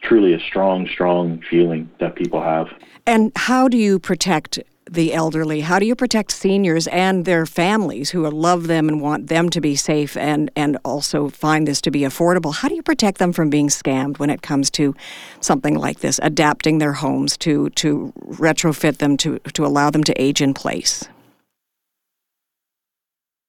[0.01, 2.67] truly a strong, strong feeling that people have.
[3.05, 4.59] And how do you protect
[4.91, 5.61] the elderly?
[5.61, 9.61] How do you protect seniors and their families who love them and want them to
[9.61, 12.55] be safe and, and also find this to be affordable?
[12.55, 14.95] How do you protect them from being scammed when it comes to
[15.41, 20.21] something like this, adapting their homes to, to retrofit them to, to allow them to
[20.21, 21.07] age in place?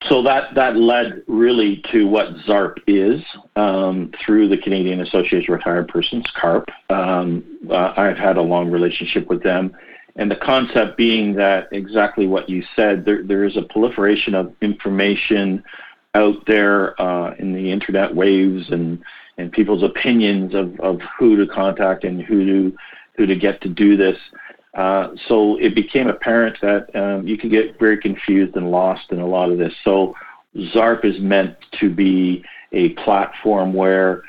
[0.09, 3.23] So that, that led really to what ZARP is
[3.55, 6.69] um, through the Canadian Association of Retired Persons, CARP.
[6.89, 9.77] Um, uh, I've had a long relationship with them.
[10.21, 14.55] And the concept being that exactly what you said, there, there is a proliferation of
[14.61, 15.65] information
[16.15, 19.03] out there uh, in the internet waves and,
[19.53, 22.77] people's opinions of, of who to contact and who to,
[23.17, 24.19] who to get to do this.
[24.75, 29.19] Uh, so it became apparent that um, you could get very confused and lost in
[29.19, 29.73] a lot of this.
[29.83, 30.15] So
[30.75, 34.25] ZARP is meant to be a platform where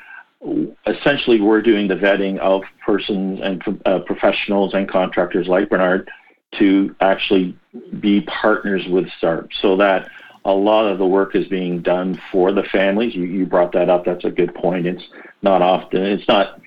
[0.86, 6.10] essentially we're doing the vetting of persons and uh, professionals and contractors like Bernard
[6.58, 7.56] to actually
[8.00, 10.08] be partners with ZARP so that
[10.44, 13.14] a lot of the work is being done for the families.
[13.14, 14.04] You, you brought that up.
[14.04, 14.86] That's a good point.
[14.86, 15.04] It's
[15.42, 16.60] not often, it's not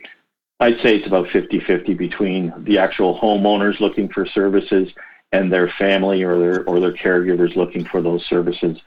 [0.60, 4.90] I'd say it's about 50 50 between the actual homeowners looking for services
[5.34, 8.78] and their family or their, or their caregivers looking for those services.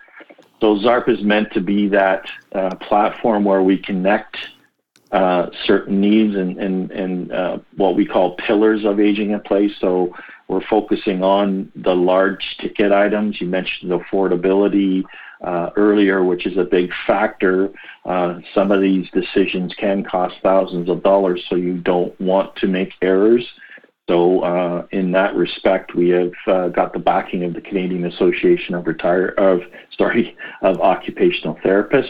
[0.61, 2.25] So ZARP is meant to be that
[2.55, 4.37] uh, platform where we connect
[5.11, 9.73] uh, certain needs and, and, and uh, what we call pillars of aging in place.
[9.81, 10.15] So
[10.49, 13.41] we're focusing on the large ticket items.
[13.41, 15.05] You mentioned affordability,
[15.43, 17.71] uh, earlier, which is a big factor.
[18.05, 22.67] Uh, some of these decisions can cost thousands of dollars, so you don't want to
[22.67, 23.47] make errors.
[24.09, 26.33] So, uh, in that respect, we have
[26.73, 29.61] got the backing of the Canadian Association of Retire of
[29.99, 32.09] sorry of Occupational Therapists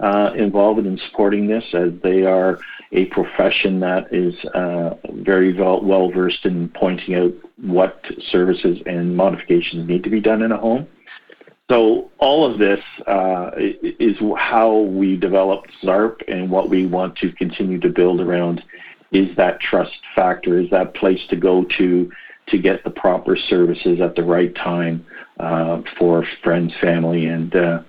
[0.00, 2.58] uh, involved in supporting this, as they are
[2.92, 9.86] a profession that is uh, very well versed in pointing out what services and modifications
[9.86, 10.88] need to be done in a home.
[11.70, 17.30] So all of this uh, is how we developed ZARP and what we want to
[17.32, 18.64] continue to build around
[19.12, 22.10] is that trust factor, is that place to go to
[22.48, 25.06] to get the proper services at the right time
[25.38, 27.82] uh, for friends, family, and uh,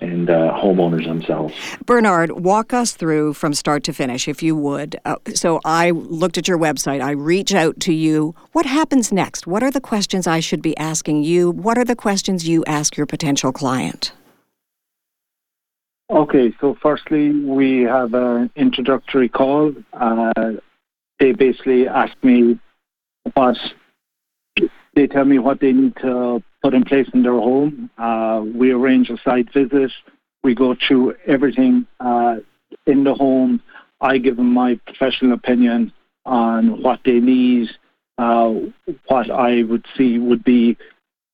[0.00, 1.54] and uh, homeowners themselves.
[1.84, 4.96] Bernard, walk us through from start to finish, if you would.
[5.04, 8.34] Uh, so I looked at your website, I reach out to you.
[8.52, 9.46] What happens next?
[9.46, 11.50] What are the questions I should be asking you?
[11.50, 14.12] What are the questions you ask your potential client?
[16.10, 19.72] Okay, so firstly, we have an introductory call.
[19.92, 20.32] Uh,
[21.20, 22.58] they basically ask me
[23.34, 23.56] what
[24.94, 27.90] they tell me what they need to put in place in their home.
[27.98, 29.90] Uh, we arrange a site visit.
[30.42, 32.36] We go through everything uh,
[32.86, 33.62] in the home.
[34.00, 35.92] I give them my professional opinion
[36.24, 37.70] on what they need,
[38.18, 38.54] uh,
[39.06, 40.76] what I would see would be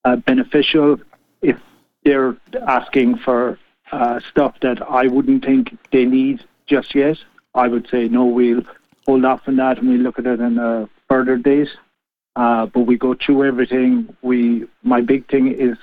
[0.05, 0.97] uh, beneficial
[1.41, 1.57] if
[2.03, 3.59] they're asking for
[3.91, 7.17] uh, stuff that I wouldn't think they need just yet.
[7.53, 8.61] I would say no, we'll
[9.05, 11.69] hold off on that and we look at it in a further date.
[12.37, 14.15] Uh, but we go through everything.
[14.21, 15.75] We my big thing is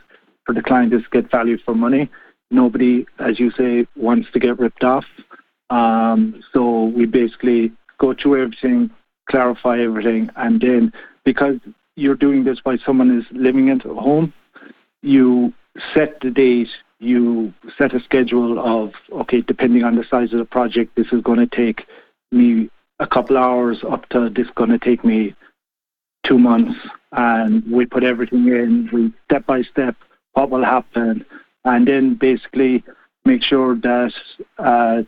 [0.46, 2.09] for the client is get value for money.
[2.52, 5.05] Nobody, as you say, wants to get ripped off.
[5.70, 8.90] Um, so we basically go through everything,
[9.28, 10.92] clarify everything, and then
[11.24, 11.57] because
[11.96, 14.32] you're doing this while someone is living in the home,
[15.02, 15.52] you
[15.92, 16.68] set the date,
[17.00, 21.20] you set a schedule of, okay, depending on the size of the project, this is
[21.22, 21.86] going to take
[22.30, 25.34] me a couple hours up to this is going to take me
[26.25, 26.79] two months.
[27.12, 29.97] And we put everything in, we step by step,
[30.33, 31.25] what will happen,
[31.64, 32.83] and then basically
[33.25, 34.12] make sure that
[34.59, 35.03] uh,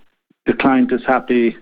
[0.46, 1.56] the client is happy.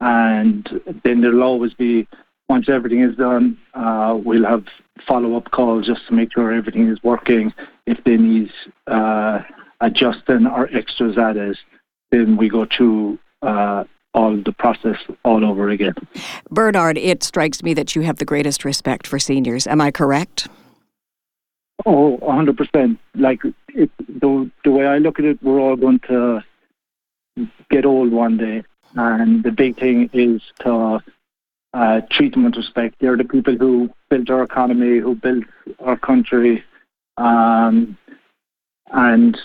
[0.00, 0.68] And
[1.04, 2.06] then there'll always be
[2.48, 4.64] once everything is done, uh, we'll have
[5.06, 7.52] follow-up calls just to make sure everything is working.
[7.86, 8.50] If they need
[8.88, 9.40] uh,
[9.80, 11.56] adjusting or extras added,
[12.10, 13.84] then we go through uh,
[14.14, 15.94] all the process all over again.
[16.50, 19.66] Bernard, it strikes me that you have the greatest respect for seniors.
[19.66, 20.48] Am I correct?
[21.86, 22.98] Oh, 100%.
[23.14, 26.42] Like, it, the, the way I look at it, we're all going to
[27.70, 28.64] get old one day.
[28.96, 31.00] And the big thing is to
[31.72, 32.96] uh, treat them with respect.
[32.98, 35.44] They're the people who built our economy, who built
[35.78, 36.64] our country,
[37.16, 37.96] um,
[38.92, 39.38] and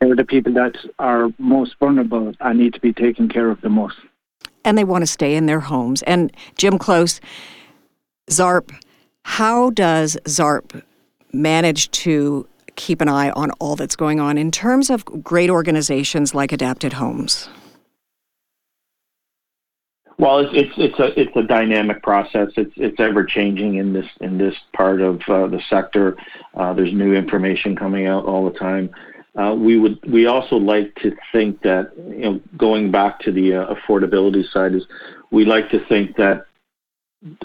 [0.00, 3.68] they're the people that are most vulnerable and need to be taken care of the
[3.68, 3.96] most.
[4.64, 6.02] And they want to stay in their homes.
[6.02, 7.20] And Jim Close,
[8.30, 8.72] ZARP,
[9.24, 10.82] how does ZARP
[11.32, 16.34] manage to keep an eye on all that's going on in terms of great organizations
[16.34, 17.48] like Adapted Homes?
[20.18, 22.50] Well, it's it's it's a it's a dynamic process.
[22.56, 26.16] It's it's ever changing in this in this part of uh, the sector.
[26.54, 28.90] Uh, there's new information coming out all the time.
[29.34, 33.54] Uh, we would we also like to think that you know going back to the
[33.54, 34.84] uh, affordability side is
[35.30, 36.44] we like to think that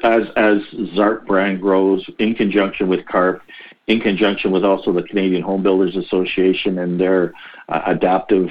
[0.04, 0.58] as as
[0.96, 3.42] ZARP brand grows in conjunction with CARP,
[3.88, 7.34] in conjunction with also the Canadian Home Builders Association and their
[7.70, 8.50] uh, adaptive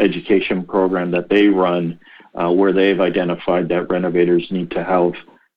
[0.00, 1.98] education program that they run
[2.32, 5.12] where they've identified that renovators need to have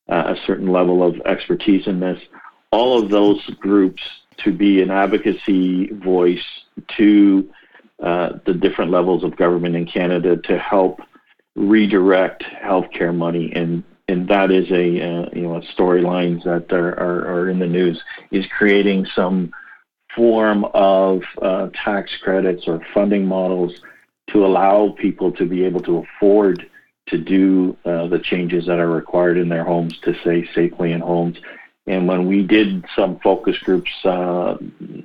[0.08, 2.20] a certain level of expertise in this.
[2.72, 4.02] All of those groups
[4.44, 6.46] to be an advocacy voice
[6.98, 7.50] to
[8.02, 11.02] uh, the different levels of government in Canada to help
[11.56, 17.28] redirect healthcare money and and that is a uh, you know storylines that are, are,
[17.28, 19.52] are, in the news is creating some
[20.16, 23.74] form of uh, tax credits or funding models
[24.32, 26.68] to allow people to be able to afford
[27.08, 31.02] to do uh, the changes that are required in their homes to stay safely in
[31.02, 31.38] homes.
[31.90, 34.58] And when we did some focus groups uh,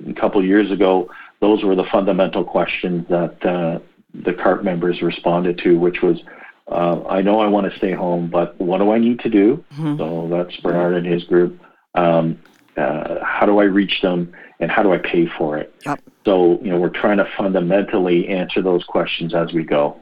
[0.07, 1.09] a couple of years ago,
[1.39, 3.79] those were the fundamental questions that uh,
[4.13, 6.17] the CARP members responded to, which was,
[6.67, 9.65] uh, I know I want to stay home, but what do I need to do?
[9.73, 9.97] Mm-hmm.
[9.97, 11.59] So that's Bernard and his group.
[11.95, 12.39] Um,
[12.77, 15.73] uh, how do I reach them, and how do I pay for it?
[15.85, 16.01] Yep.
[16.25, 19.99] So, you know, we're trying to fundamentally answer those questions as we go.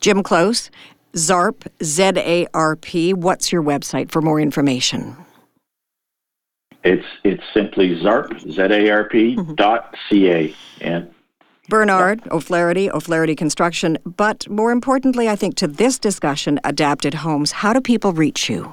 [0.00, 0.70] Jim Close,
[1.14, 3.14] ZARP, Z A R P.
[3.14, 5.16] What's your website for more information?
[6.86, 9.54] It's it's simply ZARP, Z A R P mm-hmm.
[9.54, 10.54] dot C A.
[10.80, 11.10] And
[11.68, 13.98] Bernard O'Flaherty, O'Flaherty Construction.
[14.04, 18.72] But more importantly, I think to this discussion, Adapted Homes, how do people reach you?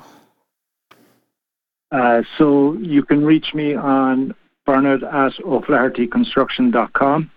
[1.92, 4.36] Uh, so you can reach me on
[4.66, 7.32] Bernard at O'Flahertyconstruction.com.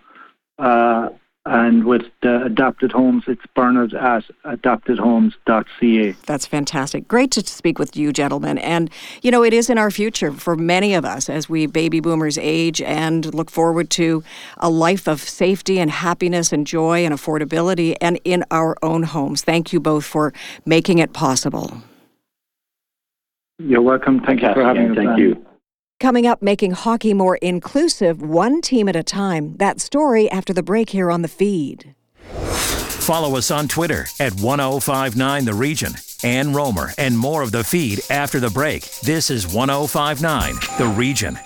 [0.59, 1.09] Uh,
[1.47, 6.11] and with the adapted homes, it's Bernard at adaptedhomes.ca.
[6.25, 7.07] That's fantastic.
[7.07, 8.57] Great to speak with you, gentlemen.
[8.57, 8.89] And,
[9.21, 12.37] you know, it is in our future for many of us as we baby boomers
[12.37, 14.23] age and look forward to
[14.57, 19.41] a life of safety and happiness and joy and affordability and in our own homes.
[19.41, 20.33] Thank you both for
[20.65, 21.81] making it possible.
[23.59, 24.19] You're welcome.
[24.19, 24.97] Thank you for having us.
[24.97, 25.46] Thank you.
[25.99, 29.55] Coming up, making hockey more inclusive, one team at a time.
[29.57, 31.95] That story after the break here on the feed.
[32.21, 35.93] Follow us on Twitter at 1059 The Region.
[36.23, 38.83] Ann Rohmer and more of the feed after the break.
[39.01, 41.39] This is 1059 The Region.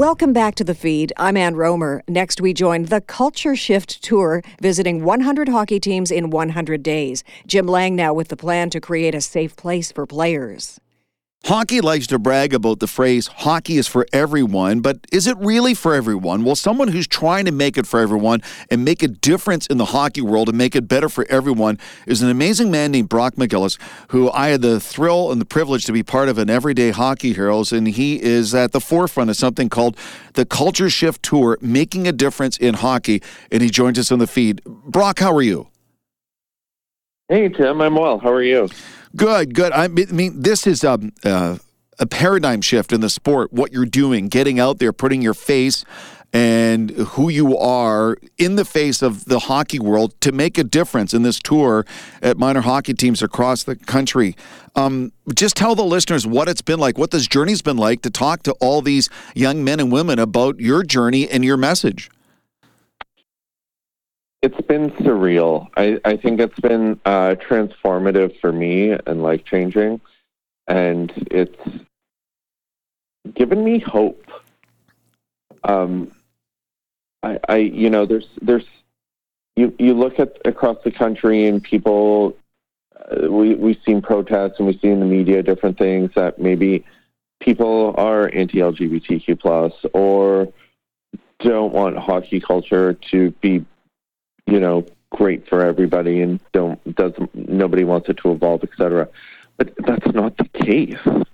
[0.00, 1.12] Welcome back to the feed.
[1.18, 2.00] I'm Ann Rohmer.
[2.08, 7.22] Next, we join the Culture Shift Tour, visiting 100 hockey teams in 100 days.
[7.46, 10.80] Jim Lang now with the plan to create a safe place for players.
[11.46, 15.72] Hockey likes to brag about the phrase hockey is for everyone, but is it really
[15.72, 16.44] for everyone?
[16.44, 19.86] Well, someone who's trying to make it for everyone and make a difference in the
[19.86, 23.78] hockey world and make it better for everyone is an amazing man named Brock McGillis,
[24.10, 27.32] who I had the thrill and the privilege to be part of an everyday hockey
[27.32, 29.96] heroes, and he is at the forefront of something called
[30.34, 34.26] the Culture Shift Tour, making a difference in hockey, and he joins us on the
[34.26, 34.62] feed.
[34.64, 35.68] Brock, how are you?
[37.28, 38.18] Hey, Jim, I'm well.
[38.18, 38.68] How are you?
[39.16, 39.72] Good, good.
[39.72, 41.58] I mean, this is um, uh,
[41.98, 43.52] a paradigm shift in the sport.
[43.52, 45.84] What you're doing, getting out there, putting your face
[46.32, 51.12] and who you are in the face of the hockey world to make a difference
[51.12, 51.84] in this tour
[52.22, 54.36] at minor hockey teams across the country.
[54.76, 58.10] Um, just tell the listeners what it's been like, what this journey's been like to
[58.10, 62.10] talk to all these young men and women about your journey and your message.
[64.42, 65.68] It's been surreal.
[65.76, 70.00] I, I think it's been uh, transformative for me and life changing.
[70.66, 71.84] And it's
[73.34, 74.24] given me hope.
[75.62, 76.10] Um,
[77.22, 78.64] I, I, you know, there's, there's,
[79.56, 82.34] you, you look at across the country and people,
[82.96, 86.86] uh, we, we've seen protests and we see in the media different things that maybe
[87.40, 90.50] people are anti-LGBTQ plus or
[91.40, 93.66] don't want hockey culture to be
[94.50, 99.08] you know, great for everybody and don't doesn't nobody wants it to evolve, etc.
[99.56, 101.24] But that's not the case.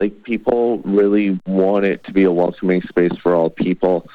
[0.00, 4.08] Like people really want it to be a welcoming space for all people.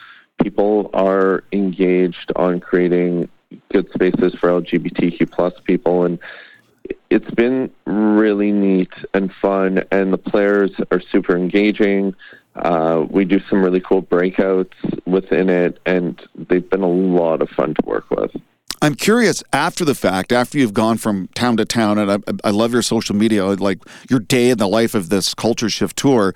[0.43, 3.29] People are engaged on creating
[3.71, 6.19] good spaces for LGBTQ plus people and
[7.09, 12.13] it's been really neat and fun and the players are super engaging
[12.57, 14.73] uh, we do some really cool breakouts
[15.05, 18.31] within it, and they've been a lot of fun to work with.
[18.81, 22.51] I'm curious after the fact, after you've gone from town to town, and I, I
[22.51, 23.79] love your social media, like
[24.09, 26.33] your day in the life of this Culture Shift tour.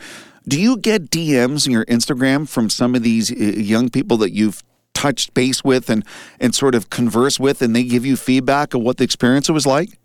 [0.47, 4.31] Do you get DMs in your Instagram from some of these uh, young people that
[4.31, 4.63] you've
[4.93, 6.03] touched base with and,
[6.39, 9.67] and sort of converse with, and they give you feedback of what the experience was
[9.67, 9.99] like?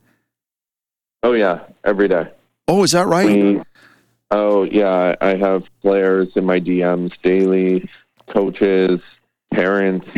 [1.23, 2.31] Oh, yeah, every day.
[2.69, 3.27] Oh, is that right?
[3.27, 3.63] We,
[4.31, 7.89] Oh yeah, I have players in my DMs daily,
[8.29, 9.01] coaches,
[9.53, 10.09] parents.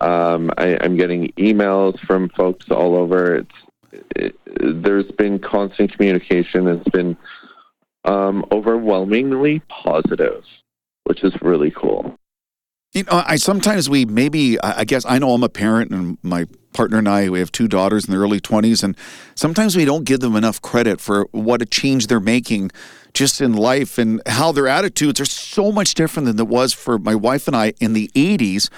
[0.00, 3.36] Um, I, am getting emails from folks all over.
[3.36, 3.54] It's
[4.16, 4.38] it,
[4.82, 6.68] there's been constant communication.
[6.68, 7.16] It's been
[8.04, 10.44] um, overwhelmingly positive,
[11.04, 12.18] which is really cool.
[12.92, 16.46] You know, I sometimes we maybe I guess I know I'm a parent and my
[16.72, 18.96] partner and I we have two daughters in their early 20s and
[19.34, 22.70] sometimes we don't give them enough credit for what a change they're making
[23.18, 27.00] just in life and how their attitudes are so much different than it was for
[27.00, 28.70] my wife and I in the 80s.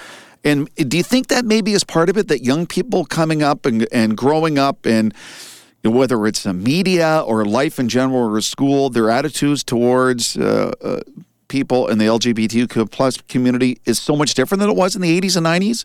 [0.43, 3.67] And do you think that maybe is part of it that young people coming up
[3.67, 5.13] and, and growing up and
[5.85, 11.01] whether it's the media or life in general or school, their attitudes towards uh, uh,
[11.49, 15.21] people in the LGBTQ plus community is so much different than it was in the
[15.21, 15.85] 80s and 90s?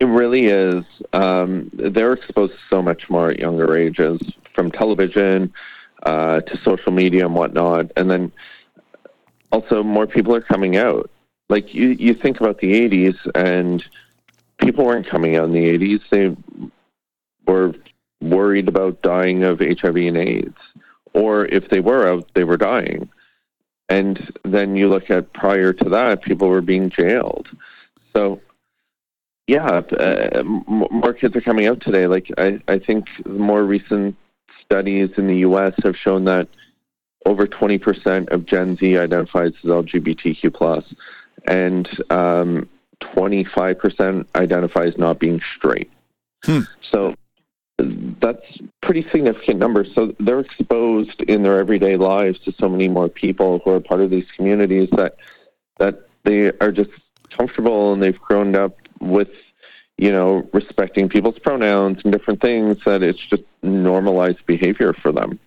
[0.00, 0.84] It really is.
[1.12, 4.18] Um, they're exposed to so much more at younger ages
[4.54, 5.52] from television
[6.04, 7.90] uh, to social media and whatnot.
[7.96, 8.32] And then
[9.52, 11.10] also, more people are coming out.
[11.48, 13.84] Like you, you think about the 80s, and
[14.58, 16.00] people weren't coming out in the 80s.
[16.10, 16.36] They
[17.46, 17.74] were
[18.20, 20.58] worried about dying of HIV and AIDS.
[21.12, 23.08] Or if they were out, they were dying.
[23.88, 27.48] And then you look at prior to that, people were being jailed.
[28.14, 28.40] So,
[29.48, 32.06] yeah, uh, more kids are coming out today.
[32.06, 34.16] Like I, I think the more recent
[34.70, 35.74] studies in the U.S.
[35.82, 36.48] have shown that
[37.26, 40.84] over 20% of Gen Z identifies as LGBTQ plus,
[41.46, 42.68] and um,
[43.02, 45.90] 25% identifies not being straight.
[46.44, 46.60] Hmm.
[46.90, 47.14] So
[48.20, 48.44] that's
[48.82, 49.88] pretty significant numbers.
[49.94, 54.00] So they're exposed in their everyday lives to so many more people who are part
[54.00, 55.16] of these communities that
[55.78, 56.90] that they are just
[57.34, 59.30] comfortable and they've grown up with
[60.00, 65.38] you know respecting people's pronouns and different things that it's just normalized behavior for them.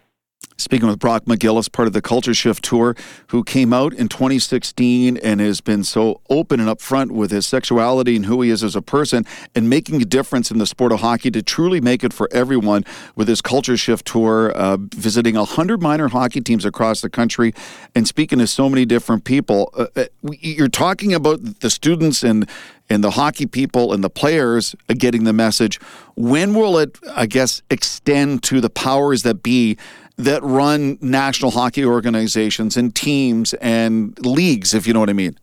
[0.63, 2.95] Speaking with Brock McGillis, part of the Culture Shift Tour,
[3.27, 8.15] who came out in 2016 and has been so open and upfront with his sexuality
[8.15, 11.01] and who he is as a person and making a difference in the sport of
[11.01, 12.85] hockey to truly make it for everyone
[13.17, 17.53] with his Culture Shift Tour, uh, visiting 100 minor hockey teams across the country
[17.93, 19.69] and speaking to so many different people.
[19.77, 20.05] Uh, uh
[20.39, 22.47] you're talking about the students and
[22.89, 25.79] and the hockey people and the players getting the message.
[26.15, 29.77] When will it, I guess, extend to the powers that be
[30.17, 35.37] that run national hockey organizations and teams and leagues, if you know what I mean.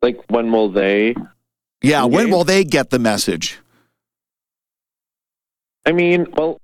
[0.00, 1.14] Like, when will they?
[1.82, 2.14] Yeah, engage?
[2.14, 3.58] when will they get the message?
[5.84, 6.60] I mean, well,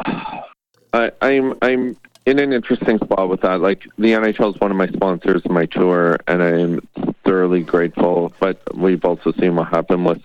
[0.93, 3.61] I, I'm I'm in an interesting spot with that.
[3.61, 8.33] Like, the NHL is one of my sponsors of my tour, and I'm thoroughly grateful.
[8.39, 10.23] But we've also seen what happened with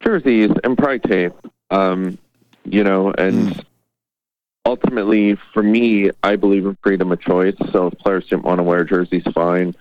[0.00, 1.32] jerseys and pride tape.
[1.70, 2.18] Um,
[2.64, 3.64] you know, and mm
[4.64, 7.56] ultimately, for me, I believe in freedom of choice.
[7.70, 9.74] So if players didn't want to wear jerseys, fine.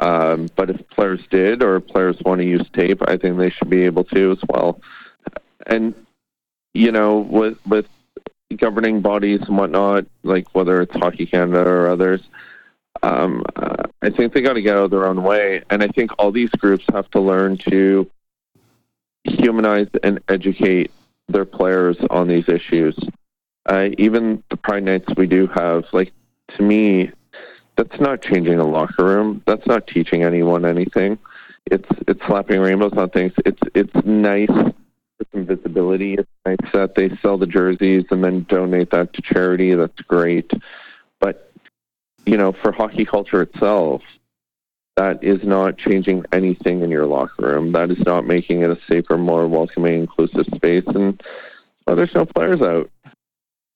[0.00, 3.70] Um, but if players did, or players want to use tape, I think they should
[3.70, 4.80] be able to as well.
[5.66, 5.94] And
[6.72, 7.86] you know, with with
[8.56, 12.22] governing bodies and whatnot, like whether it's Hockey Canada or others,
[13.02, 15.62] um, uh, I think they got to get out of their own way.
[15.68, 18.10] And I think all these groups have to learn to
[19.24, 20.90] humanize and educate
[21.28, 22.98] their players on these issues.
[23.66, 26.12] Uh, even the Pride Nights we do have, like,
[26.56, 27.10] to me,
[27.76, 29.42] that's not changing a locker room.
[29.46, 31.18] That's not teaching anyone anything.
[31.66, 33.32] It's it's slapping rainbows on things.
[33.46, 36.14] It's it's nice for some visibility.
[36.14, 39.74] It's nice that they sell the jerseys and then donate that to charity.
[39.74, 40.50] That's great.
[41.20, 41.52] But
[42.26, 44.02] you know, for hockey culture itself,
[44.96, 47.72] that is not changing anything in your locker room.
[47.72, 50.84] That is not making it a safer, more welcoming, inclusive space.
[50.86, 51.22] And
[51.86, 52.90] well, there's no players out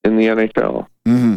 [0.05, 0.87] in the NHL.
[1.07, 1.37] Mm-hmm.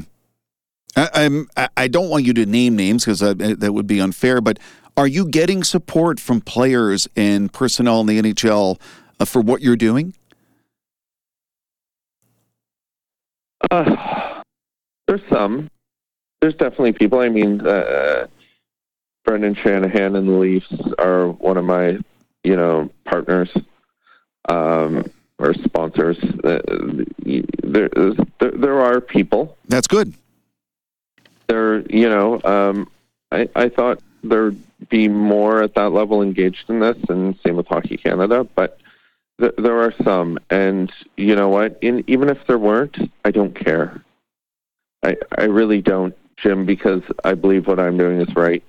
[0.95, 4.59] I, I'm, I don't want you to name names because that would be unfair, but
[4.95, 8.79] are you getting support from players and personnel in the NHL
[9.19, 10.15] uh, for what you're doing?
[13.69, 14.41] Uh,
[15.07, 15.69] there's some.
[16.41, 17.19] There's definitely people.
[17.19, 18.27] I mean, uh,
[19.23, 21.97] Brendan Shanahan and the Leafs are one of my,
[22.43, 23.49] you know, partners
[24.49, 25.05] um,
[25.39, 26.17] or sponsors.
[26.43, 26.59] Uh,
[27.63, 29.57] there, there, there are people.
[29.67, 30.13] That's good.
[31.47, 32.89] There, you know, um,
[33.31, 37.67] I, I thought there'd be more at that level engaged in this, and same with
[37.67, 38.79] Hockey Canada, but
[39.39, 40.39] th- there are some.
[40.49, 41.77] And you know what?
[41.81, 44.03] In, even if there weren't, I don't care.
[45.03, 48.63] I, I really don't, Jim, because I believe what I'm doing is right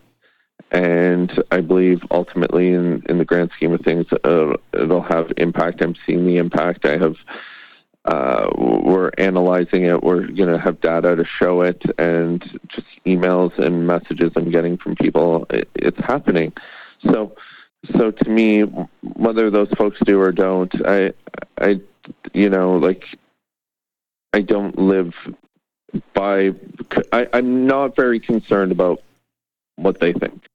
[0.70, 5.82] and I believe ultimately, in in the grand scheme of things, uh, it'll have impact.
[5.82, 6.84] I'm seeing the impact.
[6.84, 7.16] I have.
[8.04, 10.02] Uh, we're analyzing it.
[10.02, 14.78] We're going to have data to show it, and just emails and messages I'm getting
[14.78, 15.46] from people.
[15.50, 16.54] It, it's happening.
[17.02, 17.36] So,
[17.98, 21.12] so to me, whether those folks do or don't, I,
[21.60, 21.80] I,
[22.32, 23.04] you know, like,
[24.32, 25.12] I don't live
[26.14, 26.52] by.
[27.12, 29.02] I, I'm not very concerned about
[29.76, 30.47] what they think.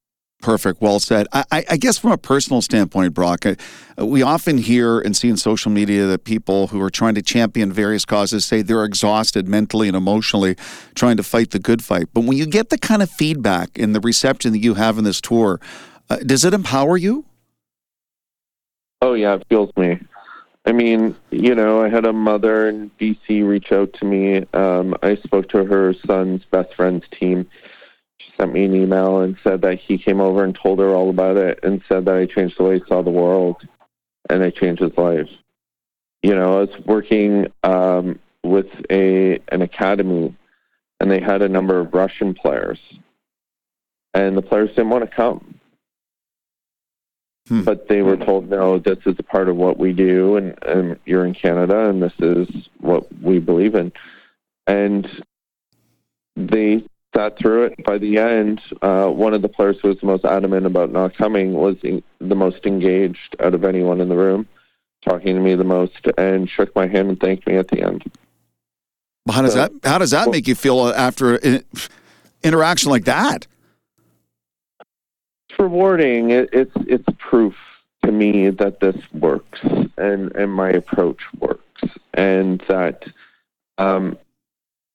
[0.43, 0.81] Perfect.
[0.81, 1.25] Well said.
[1.31, 3.55] I, I, guess from a personal standpoint, Brock, uh,
[3.97, 7.71] we often hear and see in social media that people who are trying to champion
[7.71, 10.57] various causes say they're exhausted mentally and emotionally
[10.95, 12.09] trying to fight the good fight.
[12.13, 15.05] But when you get the kind of feedback and the reception that you have in
[15.05, 15.61] this tour,
[16.09, 17.23] uh, does it empower you?
[19.01, 19.97] Oh, yeah, it fuels me.
[20.65, 24.43] I mean, you know, I had a mother in BC reach out to me.
[24.53, 27.49] Um, I spoke to her son's best friend's team
[28.37, 31.37] sent me an email and said that he came over and told her all about
[31.37, 33.57] it and said that I changed the way he saw the world
[34.29, 35.29] and I changed his life.
[36.21, 40.35] You know, I was working um, with a an academy
[40.99, 42.79] and they had a number of Russian players
[44.13, 45.59] and the players didn't want to come.
[47.47, 47.63] Hmm.
[47.63, 50.97] But they were told, no, this is a part of what we do, and, and
[51.05, 52.47] you're in Canada, and this is
[52.79, 53.91] what we believe in.
[54.65, 55.05] And
[56.37, 57.83] they sat through it.
[57.85, 61.15] By the end, uh, one of the players who was the most adamant about not
[61.15, 64.47] coming was the most engaged out of anyone in the room,
[65.05, 68.03] talking to me the most, and shook my hand and thanked me at the end.
[69.29, 71.63] How does so, that How does that well, make you feel after an
[72.43, 73.47] interaction like that?
[75.49, 76.31] It's rewarding.
[76.31, 77.55] It, it's it's proof
[78.03, 79.59] to me that this works
[79.97, 81.83] and and my approach works,
[82.13, 83.05] and that
[83.77, 84.17] um,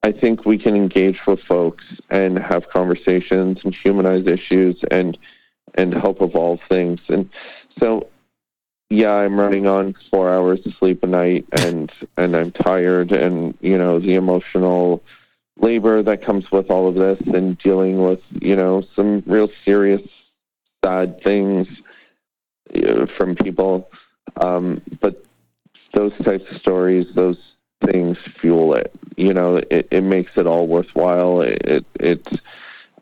[0.08, 5.18] I think we can engage with folks and have conversations and humanize issues and
[5.74, 6.98] and help evolve things.
[7.08, 7.28] And
[7.78, 8.08] so,
[8.88, 13.52] yeah, I'm running on four hours of sleep a night, and and I'm tired, and
[13.60, 15.02] you know the emotional
[15.60, 20.00] labor that comes with all of this, and dealing with you know some real serious,
[20.82, 21.68] sad things
[22.72, 23.90] you know, from people.
[24.40, 25.22] Um, but
[25.92, 27.36] those types of stories, those
[27.90, 28.92] things fuel it.
[29.16, 31.40] You know, it, it makes it all worthwhile.
[31.42, 32.32] It, it it's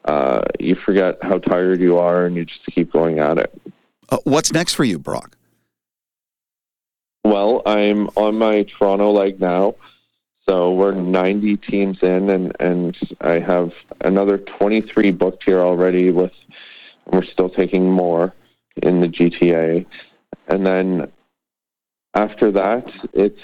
[0.04, 3.60] uh, you forget how tired you are, and you just keep going at it.
[4.08, 5.36] Uh, what's next for you, Brock?
[7.24, 9.74] Well, I'm on my Toronto leg now.
[10.48, 16.12] So we're 90 teams in, and, and I have another 23 booked here already.
[16.12, 16.30] With
[17.06, 18.32] we're still taking more
[18.82, 19.86] in the GTA,
[20.46, 21.10] and then
[22.14, 23.40] after that, it's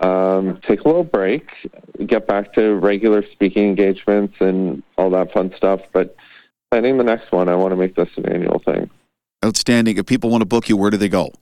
[0.00, 1.48] um, take a little break,
[2.06, 5.80] get back to regular speaking engagements and all that fun stuff.
[5.92, 6.16] But
[6.70, 8.90] planning the next one, I want to make this an annual thing.
[9.44, 9.96] Outstanding.
[9.98, 11.32] If people want to book you, where do they go?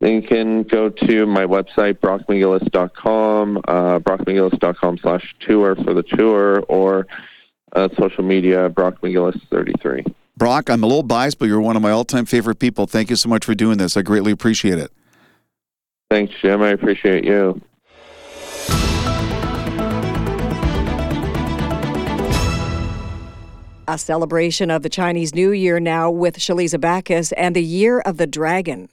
[0.00, 7.06] They can go to my website, brockmcgillis.com, uh, brockmcgillis.com slash tour for the tour, or
[7.74, 10.14] uh, social media, brockmcgillis33.
[10.36, 12.86] Brock, I'm a little biased, but you're one of my all-time favorite people.
[12.86, 13.96] Thank you so much for doing this.
[13.96, 14.92] I greatly appreciate it.
[16.08, 16.62] Thanks, Jim.
[16.62, 17.60] I appreciate you.
[23.88, 28.18] A celebration of the Chinese New Year now with Shaliza Bacchus and the Year of
[28.18, 28.88] the Dragon.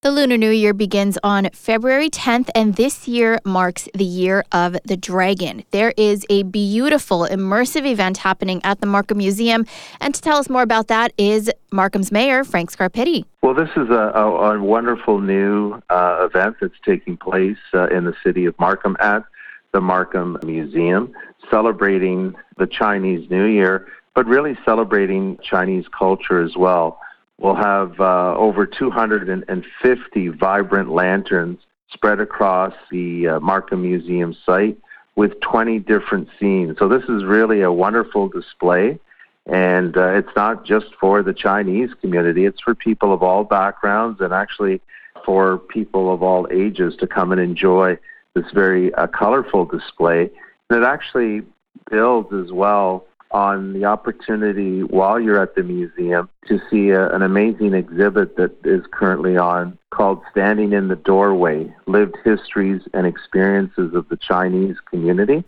[0.00, 4.76] The Lunar New Year begins on February 10th, and this year marks the Year of
[4.84, 5.64] the Dragon.
[5.72, 9.66] There is a beautiful, immersive event happening at the Markham Museum.
[10.00, 13.24] And to tell us more about that is Markham's Mayor, Frank Scarpitti.
[13.42, 18.04] Well, this is a, a, a wonderful new uh, event that's taking place uh, in
[18.04, 19.24] the city of Markham at
[19.72, 21.12] the Markham Museum,
[21.50, 27.00] celebrating the Chinese New Year, but really celebrating Chinese culture as well.
[27.40, 31.60] We'll have uh, over 250 vibrant lanterns
[31.90, 34.76] spread across the uh, Markham Museum site
[35.14, 36.76] with 20 different scenes.
[36.78, 38.98] So this is really a wonderful display.
[39.46, 44.20] And uh, it's not just for the Chinese community, it's for people of all backgrounds
[44.20, 44.80] and actually
[45.24, 47.98] for people of all ages to come and enjoy
[48.34, 50.30] this very uh, colorful display.
[50.68, 51.42] And it actually
[51.90, 57.22] builds as well on the opportunity while you're at the museum to see a, an
[57.22, 63.94] amazing exhibit that is currently on called Standing in the Doorway Lived Histories and Experiences
[63.94, 65.44] of the Chinese Community.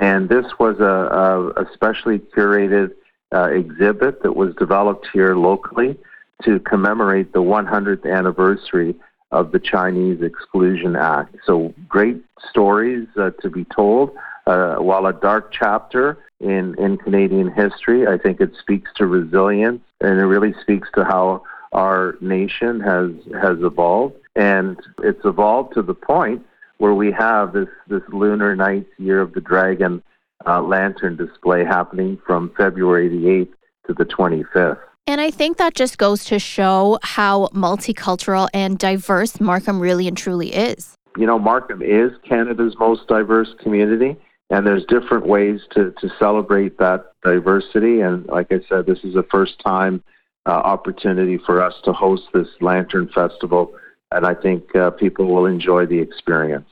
[0.00, 2.92] And this was a, a, a specially curated
[3.34, 5.98] uh, exhibit that was developed here locally
[6.44, 8.94] to commemorate the 100th anniversary
[9.32, 11.36] of the Chinese Exclusion Act.
[11.44, 14.12] So, great stories uh, to be told.
[14.46, 18.06] Uh, while a dark chapter, in, in Canadian history.
[18.06, 23.10] I think it speaks to resilience and it really speaks to how our nation has
[23.40, 24.16] has evolved.
[24.36, 26.44] And it's evolved to the point
[26.78, 30.02] where we have this, this Lunar Nights Year of the Dragon
[30.46, 33.52] uh, lantern display happening from February the 8th
[33.88, 34.78] to the 25th.
[35.08, 40.16] And I think that just goes to show how multicultural and diverse Markham really and
[40.16, 40.94] truly is.
[41.16, 44.16] You know, Markham is Canada's most diverse community
[44.50, 48.00] and there's different ways to, to celebrate that diversity.
[48.00, 50.02] And like I said, this is a first time
[50.46, 53.72] uh, opportunity for us to host this Lantern Festival,
[54.10, 56.68] and I think uh, people will enjoy the experience.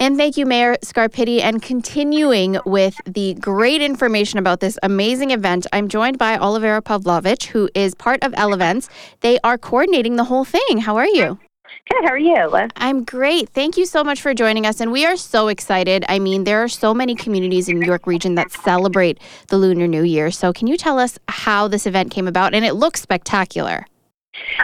[0.00, 1.42] And thank you, Mayor Scarpitti.
[1.42, 7.48] And continuing with the great information about this amazing event, I'm joined by Olivera Pavlovich,
[7.48, 8.88] who is part of L Events.
[9.20, 10.78] They are coordinating the whole thing.
[10.78, 11.38] How are you?
[11.90, 12.04] Good.
[12.04, 12.68] How are you?
[12.76, 13.48] I'm great.
[13.48, 14.80] Thank you so much for joining us.
[14.80, 16.04] And we are so excited.
[16.08, 19.18] I mean, there are so many communities in New York region that celebrate
[19.48, 20.30] the Lunar New Year.
[20.30, 22.54] So, can you tell us how this event came about?
[22.54, 23.86] And it looks spectacular.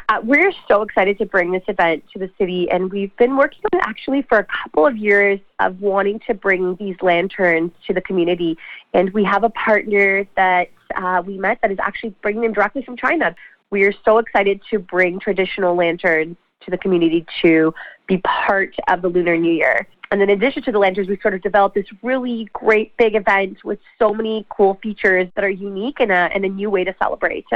[0.08, 3.60] Uh, we're so excited to bring this event to the city, and we've been working
[3.72, 7.92] on it actually for a couple of years of wanting to bring these lanterns to
[7.92, 8.56] the community.
[8.94, 12.82] And we have a partner that uh, we met that is actually bringing them directly
[12.82, 13.34] from China.
[13.70, 16.36] We are so excited to bring traditional lanterns
[16.66, 17.72] to the community to
[18.06, 19.86] be part of the Lunar New Year.
[20.10, 23.16] And then in addition to the lanterns, we sort of developed this really great big
[23.16, 26.84] event with so many cool features that are unique and a, and a new way
[26.84, 27.46] to celebrate.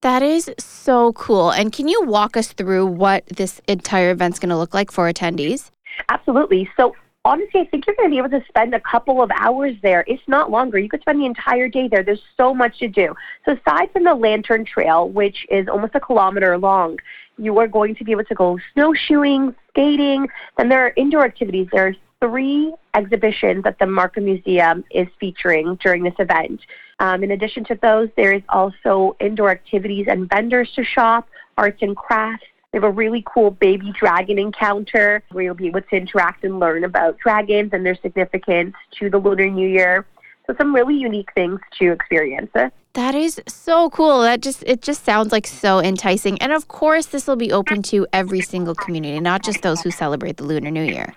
[0.00, 1.50] That is so cool.
[1.50, 5.10] And can you walk us through what this entire event's going to look like for
[5.12, 5.70] attendees?
[6.08, 6.70] Absolutely.
[6.76, 6.94] So
[7.28, 10.04] honestly, I think you're going to be able to spend a couple of hours there,
[10.06, 10.78] if not longer.
[10.78, 12.02] You could spend the entire day there.
[12.02, 13.14] There's so much to do.
[13.44, 16.98] So, aside from the Lantern Trail, which is almost a kilometer long,
[17.36, 20.26] you are going to be able to go snowshoeing, skating.
[20.56, 21.68] Then there are indoor activities.
[21.72, 26.60] There are three exhibitions that the Markham Museum is featuring during this event.
[26.98, 31.78] Um, in addition to those, there is also indoor activities and vendors to shop, arts
[31.80, 32.46] and crafts.
[32.72, 36.60] They have a really cool baby dragon encounter where you'll be able to interact and
[36.60, 40.06] learn about dragons and their significance to the Lunar New Year.
[40.46, 42.50] So some really unique things to experience.
[42.92, 44.20] That is so cool.
[44.20, 46.40] That just it just sounds like so enticing.
[46.42, 49.90] And of course, this will be open to every single community, not just those who
[49.90, 51.14] celebrate the Lunar New Year.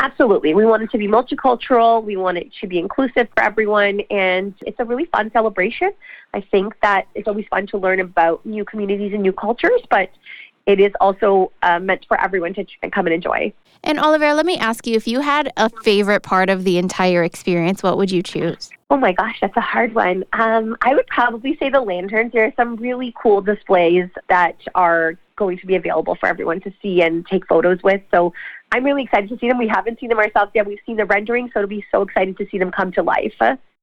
[0.00, 0.54] Absolutely.
[0.54, 2.04] We want it to be multicultural.
[2.04, 4.00] We want it to be inclusive for everyone.
[4.10, 5.92] And it's a really fun celebration.
[6.34, 10.10] I think that it's always fun to learn about new communities and new cultures, but
[10.66, 13.52] it is also uh, meant for everyone to come and enjoy.
[13.82, 17.22] And Oliver, let me ask you if you had a favorite part of the entire
[17.22, 18.70] experience, what would you choose?
[18.88, 20.24] Oh my gosh, that's a hard one.
[20.32, 22.32] Um, I would probably say the lanterns.
[22.32, 26.72] There are some really cool displays that are going to be available for everyone to
[26.80, 28.00] see and take photos with.
[28.10, 28.32] So
[28.72, 29.58] I'm really excited to see them.
[29.58, 30.66] We haven't seen them ourselves yet.
[30.66, 33.34] We've seen the rendering, so it'll be so exciting to see them come to life.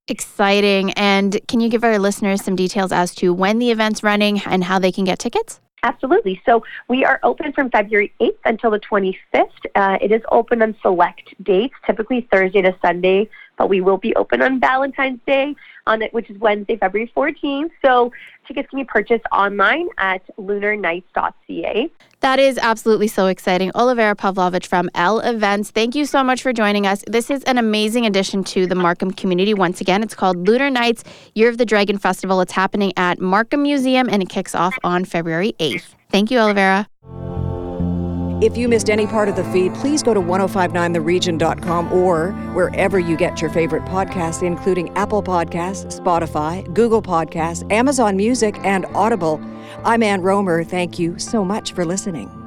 [0.07, 0.91] Exciting.
[0.93, 4.63] And can you give our listeners some details as to when the event's running and
[4.63, 5.59] how they can get tickets?
[5.84, 6.39] Absolutely.
[6.45, 9.47] So we are open from February 8th until the 25th.
[9.73, 13.27] Uh, it is open on select dates, typically Thursday to Sunday
[13.62, 15.55] but we will be open on Valentine's Day,
[15.86, 17.70] on it, which is Wednesday, February 14th.
[17.86, 18.12] So
[18.47, 21.91] tickets can be purchased online at lunarnights.ca.
[22.22, 23.72] That is absolutely so exciting.
[23.74, 27.03] Olivera Pavlovich from L Events, thank you so much for joining us.
[27.05, 29.53] This is an amazing addition to the Markham community.
[29.53, 31.03] Once again, it's called Lunar Nights
[31.36, 32.41] Year of the Dragon Festival.
[32.41, 35.93] It's happening at Markham Museum and it kicks off on February 8th.
[36.09, 36.88] Thank you, Olivera.
[38.41, 43.15] If you missed any part of the feed, please go to 1059theregion.com or wherever you
[43.15, 49.39] get your favorite podcasts, including Apple Podcasts, Spotify, Google Podcasts, Amazon Music, and Audible.
[49.85, 50.67] I'm Ann Rohmer.
[50.67, 52.40] Thank you so much for listening.